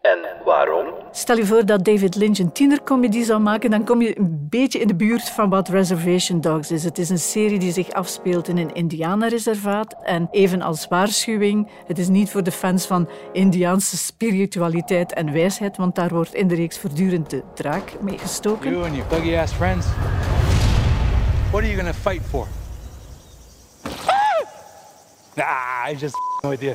En 0.02 0.18
waarom? 0.44 0.86
Stel 1.10 1.36
je 1.36 1.46
voor 1.46 1.66
dat 1.66 1.84
David 1.84 2.14
Lynch 2.14 2.38
een 2.38 2.52
tienercomedie 2.52 3.24
zou 3.24 3.40
maken, 3.40 3.70
dan 3.70 3.84
kom 3.84 4.02
je 4.02 4.18
een 4.18 4.46
beetje 4.50 4.78
in 4.78 4.86
de 4.86 4.94
buurt 4.94 5.30
van 5.30 5.48
wat 5.48 5.68
Reservation 5.68 6.40
Dogs 6.40 6.70
is. 6.70 6.84
Het 6.84 6.98
is 6.98 7.08
een 7.08 7.18
serie 7.18 7.58
die 7.58 7.72
zich 7.72 7.90
afspeelt 7.92 8.48
in 8.48 8.58
een 8.58 8.74
indianerreservaat. 8.74 9.96
En 10.02 10.28
even 10.30 10.62
als 10.62 10.88
waarschuwing, 10.88 11.70
het 11.86 11.98
is 11.98 12.08
niet 12.08 12.30
voor 12.30 12.42
de 12.42 12.52
fans 12.52 12.86
van 12.86 13.08
Indiaanse 13.32 13.96
spiritualiteit 13.96 15.12
en 15.12 15.32
wijsheid, 15.32 15.76
want 15.76 15.94
daar 15.94 16.10
wordt 16.10 16.34
in 16.34 16.48
de 16.48 16.54
reeks 16.54 16.78
voortdurend 16.78 17.30
de 17.30 17.42
draak 17.54 18.00
mee 18.00 18.18
gestoken. 18.18 18.70
You 18.70 18.84
and 18.84 18.94
your 18.94 19.08
buggy 19.08 19.36
ass 19.36 19.52
friends. 19.52 19.86
What 21.50 21.62
are 21.62 21.66
you 21.66 21.76
gonna 21.76 21.94
fight 21.94 22.22
for? 22.22 22.46
Nah, 25.36 25.90
I 25.90 25.96
just 25.98 26.14
with 26.42 26.60
you. 26.60 26.74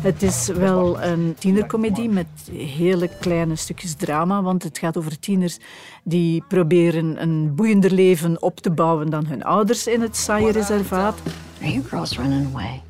Het 0.00 0.22
is 0.22 0.46
wel 0.46 1.02
een 1.02 1.34
tienercomedie 1.38 2.08
met 2.08 2.26
hele 2.52 3.08
kleine 3.20 3.56
stukjes 3.56 3.94
drama, 3.94 4.42
want 4.42 4.62
het 4.62 4.78
gaat 4.78 4.96
over 4.96 5.18
tieners 5.18 5.58
die 6.02 6.44
proberen 6.48 7.22
een 7.22 7.54
boeiender 7.54 7.90
leven 7.90 8.42
op 8.42 8.60
te 8.60 8.70
bouwen 8.70 9.10
dan 9.10 9.26
hun 9.26 9.44
ouders 9.44 9.86
in 9.86 10.00
het 10.00 10.16
saaie 10.16 10.52
reservaat. 10.52 11.18
Are 11.64 11.72
you 11.72 11.82
girls 11.82 12.18
running 12.18 12.46
away? 12.52 12.82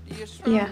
Yeah. 0.46 0.66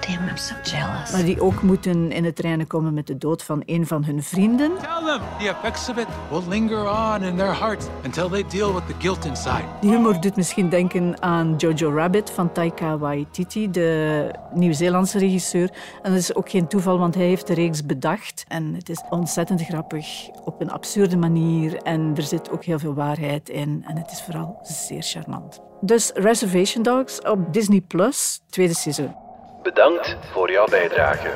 Damn, 0.00 0.28
I'm 0.28 0.36
so 0.36 0.54
jealous. 0.62 1.12
Maar 1.12 1.24
die 1.24 1.40
ook 1.40 1.62
moeten 1.62 2.12
in 2.12 2.24
het 2.24 2.38
reinen 2.38 2.66
komen 2.66 2.94
met 2.94 3.06
de 3.06 3.18
dood 3.18 3.42
van 3.42 3.62
een 3.66 3.86
van 3.86 4.04
hun 4.04 4.22
vrienden. 4.22 4.70
Tell 4.76 5.04
them 5.04 5.20
the 5.38 5.48
effects 5.48 5.88
of 5.88 5.96
it 5.96 6.06
will 6.30 6.42
linger 6.48 6.90
on 6.90 7.22
in 7.22 7.36
their 7.36 7.58
hearts 7.58 7.86
until 8.04 8.28
they 8.28 8.44
deal 8.48 8.74
with 8.74 8.86
the 8.86 8.94
guilt 8.98 9.24
inside. 9.24 9.64
Die 9.80 9.90
humor 9.90 10.20
doet 10.20 10.36
misschien 10.36 10.68
denken 10.68 11.22
aan 11.22 11.54
Jojo 11.56 11.90
Rabbit 11.90 12.30
van 12.30 12.52
Taika 12.52 12.98
Waititi, 12.98 13.70
de 13.70 14.30
Nieuw-Zeelandse 14.54 15.18
regisseur. 15.18 15.70
En 16.02 16.10
dat 16.10 16.20
is 16.20 16.34
ook 16.34 16.50
geen 16.50 16.68
toeval, 16.68 16.98
want 16.98 17.14
hij 17.14 17.26
heeft 17.26 17.46
de 17.46 17.54
reeks 17.54 17.86
bedacht. 17.86 18.44
En 18.48 18.74
het 18.74 18.88
is 18.88 19.02
ontzettend 19.10 19.62
grappig 19.62 20.28
op 20.44 20.60
een 20.60 20.70
absurde 20.70 21.16
manier. 21.16 21.76
En 21.82 22.12
er 22.16 22.22
zit 22.22 22.50
ook 22.50 22.64
heel 22.64 22.78
veel 22.78 22.94
waarheid 22.94 23.48
in. 23.48 23.84
En 23.86 23.96
het 23.96 24.10
is 24.10 24.22
vooral 24.22 24.58
zeer 24.62 25.02
charmant. 25.02 25.67
Dus 25.80 26.10
Reservation 26.14 26.82
Dogs 26.82 27.20
op 27.20 27.52
Disney 27.52 27.80
Plus, 27.80 28.40
tweede 28.50 28.74
seizoen. 28.74 29.14
Bedankt 29.62 30.16
voor 30.32 30.50
jouw 30.50 30.66
bijdrage. 30.66 31.28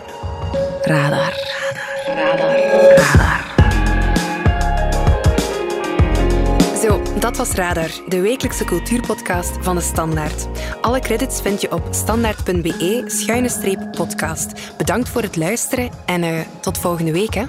Radar. 0.82 1.34
Radar. 2.06 2.56
Radar. 2.56 3.50
Zo, 6.82 7.02
dat 7.18 7.36
was 7.36 7.50
Radar, 7.50 7.90
de 8.08 8.20
wekelijkse 8.20 8.64
cultuurpodcast 8.64 9.56
van 9.60 9.76
de 9.76 9.82
Standaard. 9.82 10.48
Alle 10.80 11.00
credits 11.00 11.40
vind 11.40 11.60
je 11.60 11.72
op 11.72 11.82
standaard.be-podcast. 11.90 14.76
Bedankt 14.76 15.08
voor 15.08 15.22
het 15.22 15.36
luisteren 15.36 15.90
en 16.06 16.22
uh, 16.22 16.40
tot 16.60 16.78
volgende 16.78 17.12
week. 17.12 17.34
Hè. 17.34 17.44